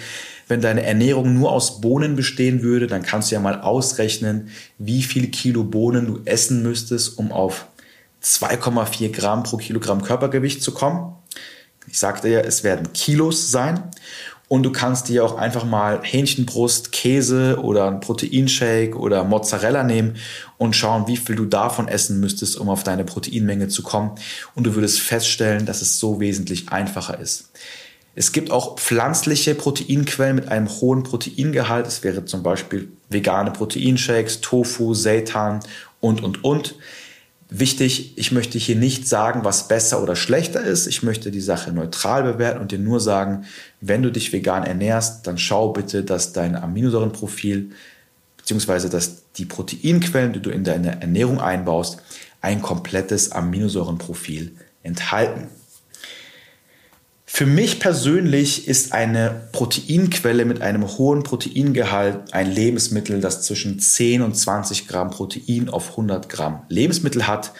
Wenn 0.47 0.61
deine 0.61 0.83
Ernährung 0.83 1.33
nur 1.33 1.51
aus 1.51 1.81
Bohnen 1.81 2.15
bestehen 2.15 2.61
würde, 2.61 2.87
dann 2.87 3.03
kannst 3.03 3.29
du 3.29 3.35
ja 3.35 3.41
mal 3.41 3.61
ausrechnen, 3.61 4.49
wie 4.77 5.03
viel 5.03 5.27
Kilo 5.27 5.63
Bohnen 5.63 6.07
du 6.07 6.21
essen 6.25 6.63
müsstest, 6.63 7.17
um 7.17 7.31
auf 7.31 7.67
2,4 8.23 9.11
Gramm 9.11 9.43
pro 9.43 9.57
Kilogramm 9.57 10.01
Körpergewicht 10.01 10.63
zu 10.63 10.73
kommen. 10.73 11.15
Ich 11.89 11.99
sagte 11.99 12.29
ja, 12.29 12.39
es 12.39 12.63
werden 12.63 12.93
Kilos 12.93 13.51
sein. 13.51 13.83
Und 14.47 14.63
du 14.63 14.71
kannst 14.71 15.09
dir 15.09 15.23
auch 15.23 15.37
einfach 15.37 15.63
mal 15.63 16.01
Hähnchenbrust, 16.01 16.91
Käse 16.91 17.59
oder 17.61 17.85
ein 17.87 17.99
Proteinshake 17.99 18.97
oder 18.97 19.23
Mozzarella 19.23 19.83
nehmen 19.83 20.15
und 20.57 20.75
schauen, 20.75 21.05
wie 21.07 21.17
viel 21.17 21.35
du 21.35 21.45
davon 21.45 21.87
essen 21.87 22.19
müsstest, 22.19 22.57
um 22.57 22.67
auf 22.67 22.83
deine 22.83 23.03
Proteinmenge 23.03 23.67
zu 23.67 23.83
kommen. 23.83 24.11
Und 24.55 24.65
du 24.65 24.73
würdest 24.73 25.01
feststellen, 25.01 25.67
dass 25.67 25.83
es 25.83 25.99
so 25.99 26.19
wesentlich 26.19 26.69
einfacher 26.69 27.19
ist. 27.19 27.51
Es 28.15 28.31
gibt 28.31 28.49
auch 28.49 28.77
pflanzliche 28.79 29.53
Proteinquellen 29.53 30.35
mit 30.35 30.47
einem 30.47 30.67
hohen 30.67 31.03
Proteingehalt. 31.03 31.85
Es 31.85 32.03
wäre 32.03 32.25
zum 32.25 32.41
Beispiel 32.41 32.91
vegane 33.09 33.51
Proteinshakes, 33.51 34.41
Tofu, 34.41 34.95
Seitan 34.95 35.59
und, 35.99 36.23
und, 36.23 36.43
und. 36.43 36.75
Wichtig, 37.51 38.15
ich 38.15 38.31
möchte 38.31 38.59
hier 38.59 38.75
nicht 38.75 39.07
sagen, 39.07 39.43
was 39.43 39.67
besser 39.67 40.03
oder 40.03 40.15
schlechter 40.15 40.61
ist. 40.61 40.85
Ich 40.85 41.01
möchte 41.01 41.31
die 41.31 41.41
Sache 41.41 41.71
neutral 41.71 42.21
bewerten 42.21 42.61
und 42.61 42.71
dir 42.71 42.77
nur 42.77 42.99
sagen, 42.99 43.45
wenn 43.81 44.03
du 44.03 44.11
dich 44.11 44.31
vegan 44.31 44.63
ernährst, 44.63 45.25
dann 45.25 45.39
schau 45.39 45.69
bitte, 45.69 46.03
dass 46.03 46.31
dein 46.31 46.55
Aminosäurenprofil 46.55 47.71
beziehungsweise 48.37 48.89
dass 48.89 49.31
die 49.33 49.45
Proteinquellen, 49.45 50.33
die 50.33 50.41
du 50.41 50.49
in 50.49 50.63
deine 50.63 51.01
Ernährung 51.01 51.39
einbaust, 51.39 52.01
ein 52.41 52.61
komplettes 52.61 53.31
Aminosäurenprofil 53.31 54.55
enthalten. 54.81 55.49
Für 57.31 57.45
mich 57.45 57.79
persönlich 57.79 58.67
ist 58.67 58.91
eine 58.91 59.49
Proteinquelle 59.51 60.45
mit 60.45 60.63
einem 60.63 60.97
hohen 60.97 61.21
Proteingehalt 61.21 62.33
ein 62.33 62.51
Lebensmittel, 62.51 63.21
das 63.21 63.43
zwischen 63.43 63.79
10 63.79 64.23
und 64.23 64.35
20 64.35 64.87
Gramm 64.87 65.11
Protein 65.11 65.69
auf 65.69 65.91
100 65.91 66.27
Gramm 66.27 66.63
Lebensmittel 66.69 67.27
hat. 67.27 67.53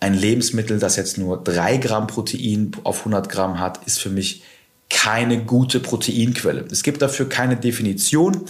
Ein 0.00 0.14
Lebensmittel, 0.14 0.80
das 0.80 0.96
jetzt 0.96 1.18
nur 1.18 1.42
3 1.42 1.76
Gramm 1.76 2.08
Protein 2.08 2.72
auf 2.82 2.98
100 2.98 3.28
Gramm 3.28 3.60
hat, 3.60 3.86
ist 3.86 4.00
für 4.00 4.10
mich 4.10 4.42
keine 4.90 5.44
gute 5.44 5.78
Proteinquelle. 5.78 6.66
Es 6.70 6.82
gibt 6.82 7.00
dafür 7.00 7.28
keine 7.28 7.56
Definition, 7.56 8.44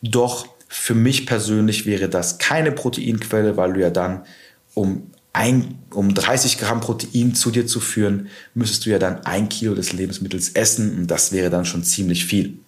doch 0.00 0.48
für 0.68 0.94
mich 0.94 1.26
persönlich 1.26 1.84
wäre 1.84 2.08
das 2.08 2.38
keine 2.38 2.72
Proteinquelle, 2.72 3.58
weil 3.58 3.74
du 3.74 3.80
ja 3.80 3.90
dann 3.90 4.24
um 4.72 5.10
ein, 5.34 5.78
um 5.90 6.14
30 6.14 6.58
Gramm 6.58 6.80
Protein 6.80 7.34
zu 7.34 7.50
dir 7.50 7.66
zu 7.66 7.80
führen, 7.80 8.28
müsstest 8.54 8.86
du 8.86 8.90
ja 8.90 8.98
dann 8.98 9.26
ein 9.26 9.48
Kilo 9.48 9.74
des 9.74 9.92
Lebensmittels 9.92 10.50
essen 10.50 10.96
und 10.96 11.10
das 11.10 11.32
wäre 11.32 11.50
dann 11.50 11.66
schon 11.66 11.84
ziemlich 11.84 12.24
viel. 12.24 12.58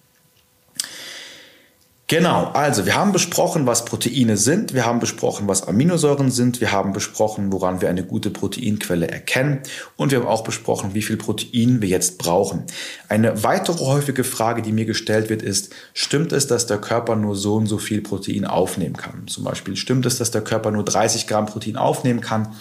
Genau, 2.09 2.45
also 2.53 2.85
wir 2.85 2.95
haben 2.95 3.11
besprochen, 3.11 3.67
was 3.67 3.83
Proteine 3.83 4.37
sind, 4.37 4.73
wir 4.73 4.85
haben 4.85 5.01
besprochen, 5.01 5.49
was 5.49 5.67
Aminosäuren 5.67 6.31
sind, 6.31 6.61
wir 6.61 6.71
haben 6.71 6.93
besprochen, 6.93 7.51
woran 7.51 7.81
wir 7.81 7.89
eine 7.89 8.05
gute 8.05 8.29
Proteinquelle 8.29 9.11
erkennen 9.11 9.59
und 9.97 10.11
wir 10.11 10.19
haben 10.19 10.27
auch 10.27 10.45
besprochen, 10.45 10.93
wie 10.93 11.01
viel 11.01 11.17
Protein 11.17 11.81
wir 11.81 11.89
jetzt 11.89 12.17
brauchen. 12.17 12.63
Eine 13.09 13.43
weitere 13.43 13.79
häufige 13.79 14.23
Frage, 14.23 14.61
die 14.61 14.71
mir 14.71 14.85
gestellt 14.85 15.29
wird, 15.29 15.41
ist, 15.41 15.75
stimmt 15.93 16.31
es, 16.31 16.47
dass 16.47 16.65
der 16.65 16.77
Körper 16.77 17.17
nur 17.17 17.35
so 17.35 17.55
und 17.55 17.67
so 17.67 17.77
viel 17.77 17.99
Protein 17.99 18.45
aufnehmen 18.45 18.95
kann? 18.95 19.27
Zum 19.27 19.43
Beispiel, 19.43 19.75
stimmt 19.75 20.05
es, 20.05 20.17
dass 20.17 20.31
der 20.31 20.45
Körper 20.45 20.71
nur 20.71 20.85
30 20.85 21.27
Gramm 21.27 21.47
Protein 21.47 21.75
aufnehmen 21.75 22.21
kann? 22.21 22.55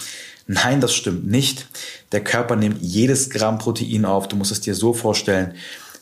Nein, 0.48 0.80
das 0.80 0.92
stimmt 0.92 1.26
nicht. 1.26 1.68
Der 2.10 2.22
Körper 2.22 2.56
nimmt 2.56 2.80
jedes 2.80 3.30
Gramm 3.30 3.58
Protein 3.58 4.04
auf. 4.04 4.26
Du 4.26 4.34
musst 4.34 4.52
es 4.52 4.60
dir 4.60 4.74
so 4.74 4.92
vorstellen, 4.92 5.54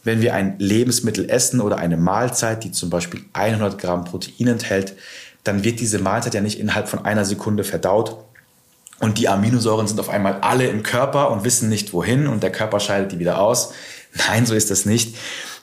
wenn 0.05 0.21
wir 0.21 0.35
ein 0.35 0.57
Lebensmittel 0.59 1.29
essen 1.29 1.61
oder 1.61 1.79
eine 1.79 1.97
Mahlzeit, 1.97 2.63
die 2.63 2.73
zum 2.73 2.91
Beispiel 2.91 3.21
100 3.33 3.79
Gramm 3.79 4.05
Protein 4.05 4.49
enthält, 4.49 4.95
dann 5.43 5.65
wird 5.65 5.81
diese 5.81 5.99
Mahlzeit 5.99 6.35
ja 6.35 6.41
nicht 6.41 6.61
innerhalb 6.61 6.89
von 6.89 7.05
einer 7.05 7.25
Sekunde 7.25 7.65
verdaut. 7.65 8.17
Und 9.01 9.19
die 9.19 9.29
Aminosäuren 9.29 9.87
sind 9.87 9.99
auf 10.01 10.09
einmal 10.09 10.39
alle 10.41 10.67
im 10.69 10.83
Körper 10.83 11.31
und 11.31 11.45
wissen 11.45 11.69
nicht 11.69 11.93
wohin 11.93 12.27
und 12.27 12.43
der 12.43 12.53
Körper 12.53 12.81
scheidet 12.81 13.13
die 13.13 13.19
wieder 13.19 13.41
aus. 13.41 13.73
Nein, 14.29 14.47
so 14.47 14.55
ist 14.55 14.71
das 14.71 14.87
nicht. 14.87 15.17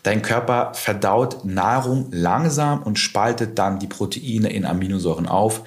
Dein 0.03 0.23
Körper 0.23 0.73
verdaut 0.73 1.45
Nahrung 1.45 2.07
langsam 2.11 2.81
und 2.81 2.97
spaltet 2.97 3.59
dann 3.59 3.79
die 3.79 3.87
Proteine 3.87 4.51
in 4.51 4.65
Aminosäuren 4.65 5.27
auf. 5.27 5.61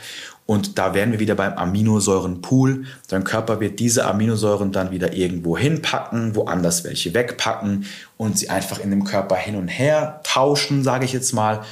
Und 0.47 0.79
da 0.79 0.93
wären 0.93 1.13
wir 1.13 1.21
wieder 1.21 1.35
beim 1.35 1.55
Aminosäurenpool. 1.55 2.85
Dein 3.09 3.25
Körper 3.25 3.61
wird 3.61 3.81
diese 3.81 4.05
Aminosäuren 4.05 4.73
dann 4.73 4.91
wieder 4.91 5.15
irgendwo 5.15 5.57
hinpacken, 5.57 6.37
woanders 6.37 6.85
welche 6.85 7.15
wegpacken 7.15 7.87
und 8.19 8.39
sie 8.39 8.51
einfach 8.51 8.79
in 8.79 8.91
dem 8.91 9.05
Körper 9.05 9.37
hin 9.37 9.57
und 9.57 9.69
her 9.69 10.21
tauschen, 10.23 10.85
sage 10.85 11.07
ich 11.07 11.13
jetzt 11.15 11.33
mal. 11.33 11.63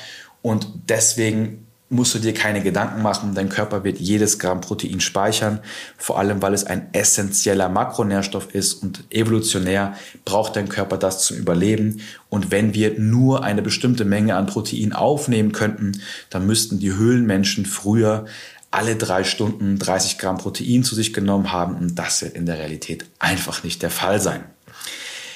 Und 0.40 0.68
deswegen 0.88 1.66
musst 1.92 2.14
du 2.14 2.18
dir 2.18 2.32
keine 2.32 2.62
Gedanken 2.62 3.02
machen. 3.02 3.34
Dein 3.34 3.50
Körper 3.50 3.84
wird 3.84 4.00
jedes 4.00 4.38
Gramm 4.38 4.62
Protein 4.62 5.00
speichern, 5.00 5.60
vor 5.98 6.18
allem 6.18 6.40
weil 6.40 6.54
es 6.54 6.64
ein 6.64 6.88
essentieller 6.92 7.68
Makronährstoff 7.68 8.54
ist 8.54 8.82
und 8.82 9.04
evolutionär 9.10 9.94
braucht 10.24 10.56
dein 10.56 10.70
Körper 10.70 10.96
das 10.96 11.22
zum 11.22 11.36
Überleben. 11.36 12.00
Und 12.30 12.50
wenn 12.50 12.72
wir 12.72 12.98
nur 12.98 13.44
eine 13.44 13.60
bestimmte 13.60 14.06
Menge 14.06 14.36
an 14.36 14.46
Protein 14.46 14.94
aufnehmen 14.94 15.52
könnten, 15.52 15.92
dann 16.30 16.46
müssten 16.46 16.78
die 16.78 16.94
Höhlenmenschen 16.94 17.66
früher 17.66 18.24
alle 18.72 18.96
drei 18.96 19.22
Stunden 19.22 19.78
30 19.78 20.18
Gramm 20.18 20.38
Protein 20.38 20.82
zu 20.82 20.94
sich 20.94 21.12
genommen 21.12 21.52
haben 21.52 21.76
und 21.76 21.94
das 21.94 22.22
wird 22.22 22.34
in 22.34 22.46
der 22.46 22.58
Realität 22.58 23.04
einfach 23.18 23.62
nicht 23.62 23.82
der 23.82 23.90
Fall 23.90 24.20
sein. 24.20 24.44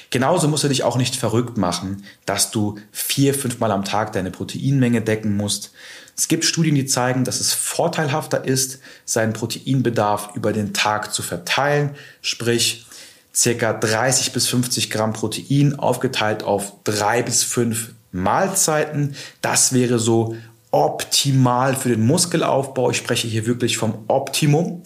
Genauso 0.09 0.47
musst 0.47 0.63
du 0.63 0.69
dich 0.69 0.83
auch 0.83 0.97
nicht 0.97 1.15
verrückt 1.15 1.57
machen, 1.57 2.03
dass 2.25 2.51
du 2.51 2.79
vier, 2.91 3.33
fünfmal 3.33 3.71
am 3.71 3.83
Tag 3.83 4.13
deine 4.13 4.31
Proteinmenge 4.31 5.01
decken 5.01 5.35
musst. 5.35 5.71
Es 6.15 6.27
gibt 6.27 6.45
Studien, 6.45 6.75
die 6.75 6.85
zeigen, 6.85 7.25
dass 7.25 7.41
es 7.41 7.53
vorteilhafter 7.53 8.45
ist, 8.45 8.79
seinen 9.05 9.33
Proteinbedarf 9.33 10.31
über 10.33 10.53
den 10.53 10.73
Tag 10.73 11.13
zu 11.13 11.21
verteilen, 11.21 11.91
sprich 12.21 12.85
circa 13.35 13.73
30 13.73 14.31
bis 14.31 14.47
50 14.47 14.89
Gramm 14.89 15.13
Protein 15.13 15.77
aufgeteilt 15.77 16.41
auf 16.41 16.73
drei 16.83 17.21
bis 17.21 17.43
fünf 17.43 17.91
Mahlzeiten. 18.11 19.15
Das 19.41 19.73
wäre 19.73 19.99
so 19.99 20.35
optimal 20.71 21.75
für 21.75 21.89
den 21.89 22.05
Muskelaufbau. 22.05 22.91
Ich 22.91 22.97
spreche 22.97 23.27
hier 23.27 23.45
wirklich 23.45 23.77
vom 23.77 24.05
Optimum. 24.07 24.83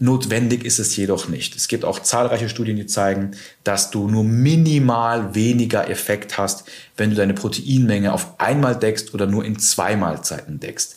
Notwendig 0.00 0.64
ist 0.64 0.80
es 0.80 0.96
jedoch 0.96 1.28
nicht. 1.28 1.54
Es 1.54 1.68
gibt 1.68 1.84
auch 1.84 2.00
zahlreiche 2.00 2.48
Studien, 2.48 2.76
die 2.76 2.86
zeigen, 2.86 3.32
dass 3.62 3.90
du 3.90 4.08
nur 4.08 4.24
minimal 4.24 5.36
weniger 5.36 5.88
Effekt 5.88 6.36
hast, 6.36 6.64
wenn 6.96 7.10
du 7.10 7.16
deine 7.16 7.34
Proteinmenge 7.34 8.12
auf 8.12 8.40
einmal 8.40 8.76
deckst 8.76 9.14
oder 9.14 9.26
nur 9.26 9.44
in 9.44 9.58
zwei 9.58 9.94
Mahlzeiten 9.94 10.58
deckst. 10.58 10.96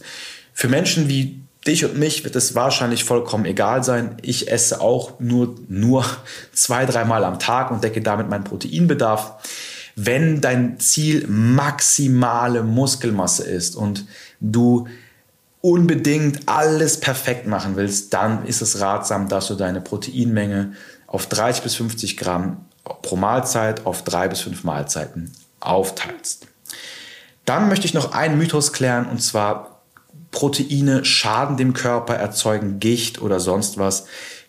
Für 0.52 0.68
Menschen 0.68 1.10
wie 1.10 1.42
dich 1.68 1.86
und 1.86 1.98
mich 1.98 2.24
wird 2.24 2.36
es 2.36 2.56
wahrscheinlich 2.56 3.04
vollkommen 3.04 3.46
egal 3.46 3.84
sein. 3.84 4.18
Ich 4.24 4.50
esse 4.50 4.82
auch 4.82 5.20
nur, 5.20 5.56
nur 5.68 6.04
zwei, 6.54 6.86
dreimal 6.86 7.24
am 7.24 7.38
Tag 7.38 7.70
und 7.70 7.84
decke 7.84 8.02
damit 8.02 8.30
meinen 8.30 8.46
Proteinbedarf. 8.46 9.36
Wenn 10.00 10.42
dein 10.42 10.80
Ziel 10.80 11.26
maximale 11.28 12.62
Muskelmasse 12.62 13.44
ist 13.44 13.76
und 13.76 14.06
du 14.40 14.88
unbedingt 15.62 16.48
alles 16.48 17.00
perfekt 17.00 17.48
machen 17.48 17.76
willst, 17.76 18.14
dann 18.14 18.46
ist 18.46 18.62
es 18.62 18.80
ratsam, 18.80 19.28
dass 19.28 19.48
du 19.48 19.56
deine 19.56 19.82
Proteinmenge 19.82 20.74
auf 21.08 21.26
30 21.26 21.64
bis 21.64 21.74
50 21.76 22.16
Gramm 22.16 22.66
pro 23.02 23.16
Mahlzeit 23.16 23.88
auf 23.88 24.04
drei 24.04 24.28
bis 24.28 24.42
fünf 24.42 24.64
Mahlzeiten 24.64 25.32
aufteilst. 25.62 26.46
Dann 27.46 27.68
möchte 27.68 27.88
ich 27.88 27.96
noch 27.96 28.12
einen 28.12 28.38
Mythos 28.38 28.74
klären 28.74 29.08
und 29.08 29.22
zwar 29.24 29.82
Proteine 30.30 31.06
schaden 31.06 31.58
dem 31.58 31.74
Körper, 31.74 32.14
erzeugen 32.14 32.80
Gicht 32.80 33.20
oder 33.20 33.40
sonst 33.40 33.80
was. 33.80 34.06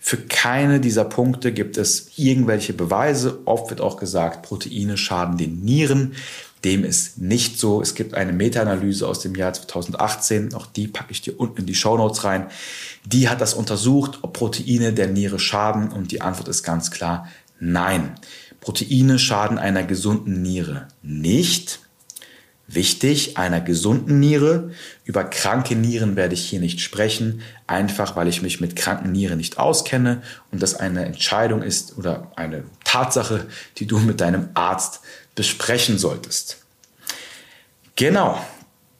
Für 0.09 0.17
keine 0.17 0.81
dieser 0.81 1.05
Punkte 1.05 1.53
gibt 1.53 1.77
es 1.77 2.13
irgendwelche 2.17 2.73
Beweise. 2.73 3.41
Oft 3.45 3.69
wird 3.69 3.83
auch 3.83 3.99
gesagt, 3.99 4.41
Proteine 4.41 4.97
schaden 4.97 5.37
den 5.37 5.61
Nieren. 5.61 6.15
Dem 6.65 6.83
ist 6.83 7.19
nicht 7.19 7.59
so. 7.59 7.83
Es 7.83 7.95
gibt 7.95 8.15
eine 8.15 8.33
Meta-Analyse 8.33 9.07
aus 9.07 9.21
dem 9.21 9.35
Jahr 9.35 9.53
2018, 9.53 10.55
auch 10.55 10.65
die 10.65 10.89
packe 10.89 11.13
ich 11.13 11.21
dir 11.21 11.39
unten 11.39 11.61
in 11.61 11.67
die 11.67 11.75
Show 11.75 11.99
Notes 11.99 12.25
rein. 12.25 12.47
Die 13.05 13.29
hat 13.29 13.43
das 13.43 13.53
untersucht, 13.53 14.21
ob 14.23 14.33
Proteine 14.33 14.95
der 14.95 15.09
Niere 15.09 15.39
schaden 15.39 15.93
und 15.93 16.11
die 16.11 16.23
Antwort 16.23 16.49
ist 16.49 16.63
ganz 16.63 16.91
klar 16.91 17.29
nein. 17.61 18.15
Proteine 18.63 19.19
schaden 19.19 19.59
einer 19.59 19.83
gesunden 19.83 20.41
Niere 20.41 20.89
nicht. 21.03 21.81
Wichtig, 22.71 23.39
einer 23.39 23.63
gesunden 23.63 24.21
Niere. 24.21 24.73
Über 25.05 25.25
kranke 25.25 25.75
Nieren 25.75 26.17
werde 26.17 26.35
ich 26.35 26.45
hier 26.45 26.61
nicht 26.61 26.81
sprechen, 26.81 27.41
einfach 27.67 28.15
weil 28.15 28.29
ich 28.29 28.43
mich 28.43 28.61
mit 28.61 28.77
kranken 28.77 29.11
Nieren 29.11 29.39
nicht 29.39 29.59
auskenne 29.59 30.21
und 30.53 30.63
das 30.63 30.75
eine 30.75 31.07
Entscheidung 31.07 31.63
ist 31.63 31.97
oder 31.97 32.31
eine 32.37 32.65
Tatsache, 32.85 33.47
die 33.79 33.87
du 33.87 33.99
mit 33.99 34.21
deinem 34.21 34.51
Arzt 34.53 35.01
besprechen 35.35 35.97
solltest. 35.97 36.59
Genau. 37.97 38.39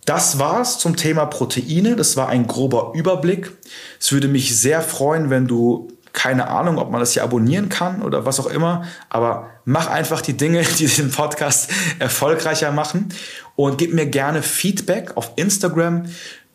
Das 0.07 0.39
war's 0.39 0.79
zum 0.79 0.97
Thema 0.97 1.27
Proteine. 1.27 1.95
Das 1.95 2.17
war 2.17 2.31
ein 2.31 2.47
grober 2.47 2.93
Überblick. 2.95 3.53
Es 4.01 4.11
würde 4.11 4.29
mich 4.29 4.59
sehr 4.59 4.81
freuen, 4.81 5.29
wenn 5.29 5.47
du 5.47 5.93
keine 6.13 6.49
Ahnung, 6.49 6.79
ob 6.79 6.91
man 6.91 7.01
das 7.01 7.13
hier 7.13 7.23
abonnieren 7.23 7.69
kann 7.69 8.03
oder 8.03 8.25
was 8.25 8.41
auch 8.41 8.47
immer, 8.47 8.85
aber 9.09 9.51
mach 9.65 9.89
einfach 9.89 10.21
die 10.21 10.37
Dinge, 10.37 10.63
die 10.79 10.87
den 10.87 11.11
Podcast 11.11 11.71
erfolgreicher 11.99 12.73
machen 12.73 13.09
und 13.57 13.79
gib 13.79 13.95
mir 13.95 14.07
gerne 14.07 14.43
Feedback 14.43 15.17
auf 15.17 15.33
Instagram. 15.37 16.07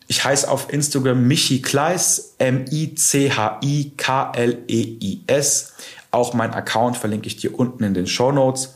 Ich 0.06 0.24
heiße 0.24 0.50
auf 0.50 0.72
Instagram 0.72 1.26
Michi 1.26 1.62
Kleis, 1.62 2.34
M-I-C-H-I-K-L-E-I-S. 2.38 2.92
Auch 6.10 6.34
mein 6.34 6.52
Account 6.52 6.96
verlinke 6.98 7.26
ich 7.26 7.36
dir 7.36 7.58
unten 7.58 7.84
in 7.84 7.94
den 7.94 8.06
Show 8.06 8.30
Notes. 8.30 8.74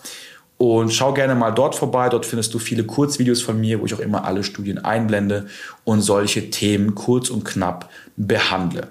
Und 0.57 0.93
schau 0.93 1.14
gerne 1.14 1.35
mal 1.37 1.53
dort 1.53 1.77
vorbei. 1.77 2.09
Dort 2.09 2.27
findest 2.27 2.53
du 2.53 2.59
viele 2.59 2.85
Kurzvideos 2.85 3.43
von 3.43 3.61
mir, 3.61 3.81
wo 3.81 3.87
ich 3.87 3.95
auch 3.95 4.01
immer 4.01 4.25
alle 4.25 4.43
Studien 4.43 4.79
einblende 4.79 5.47
und 5.85 6.01
solche 6.01 6.51
Themen 6.51 6.97
kurz 6.97 7.31
und 7.31 7.45
knapp 7.45 7.91
behandle. 8.17 8.88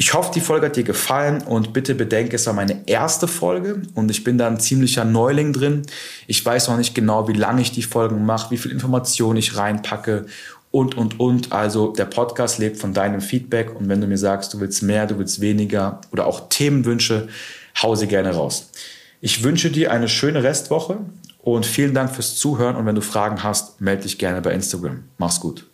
Ich 0.00 0.14
hoffe, 0.14 0.30
die 0.32 0.40
Folge 0.40 0.66
hat 0.66 0.76
dir 0.76 0.84
gefallen 0.84 1.42
und 1.42 1.72
bitte 1.72 1.96
bedenke, 1.96 2.36
es 2.36 2.46
war 2.46 2.54
meine 2.54 2.86
erste 2.86 3.26
Folge 3.26 3.82
und 3.96 4.12
ich 4.12 4.22
bin 4.22 4.38
da 4.38 4.46
ein 4.46 4.60
ziemlicher 4.60 5.04
Neuling 5.04 5.52
drin. 5.52 5.82
Ich 6.28 6.46
weiß 6.46 6.68
noch 6.68 6.76
nicht 6.76 6.94
genau, 6.94 7.26
wie 7.26 7.32
lange 7.32 7.62
ich 7.62 7.72
die 7.72 7.82
Folgen 7.82 8.24
mache, 8.24 8.52
wie 8.52 8.58
viel 8.58 8.70
Information 8.70 9.36
ich 9.36 9.56
reinpacke 9.56 10.26
und, 10.70 10.96
und, 10.96 11.18
und. 11.18 11.50
Also 11.50 11.88
der 11.88 12.04
Podcast 12.04 12.60
lebt 12.60 12.76
von 12.76 12.94
deinem 12.94 13.20
Feedback 13.20 13.74
und 13.74 13.88
wenn 13.88 14.00
du 14.00 14.06
mir 14.06 14.18
sagst, 14.18 14.54
du 14.54 14.60
willst 14.60 14.84
mehr, 14.84 15.08
du 15.08 15.18
willst 15.18 15.40
weniger 15.40 16.00
oder 16.12 16.28
auch 16.28 16.48
Themenwünsche, 16.48 17.26
hau 17.82 17.96
sie 17.96 18.06
gerne 18.06 18.30
raus. 18.30 18.70
Ich 19.20 19.42
wünsche 19.42 19.68
dir 19.68 19.90
eine 19.90 20.08
schöne 20.08 20.44
Restwoche 20.44 20.98
und 21.40 21.66
vielen 21.66 21.92
Dank 21.92 22.12
fürs 22.14 22.36
Zuhören 22.36 22.76
und 22.76 22.86
wenn 22.86 22.94
du 22.94 23.02
Fragen 23.02 23.42
hast, 23.42 23.80
melde 23.80 24.04
dich 24.04 24.16
gerne 24.16 24.42
bei 24.42 24.52
Instagram. 24.52 25.02
Mach's 25.18 25.40
gut. 25.40 25.67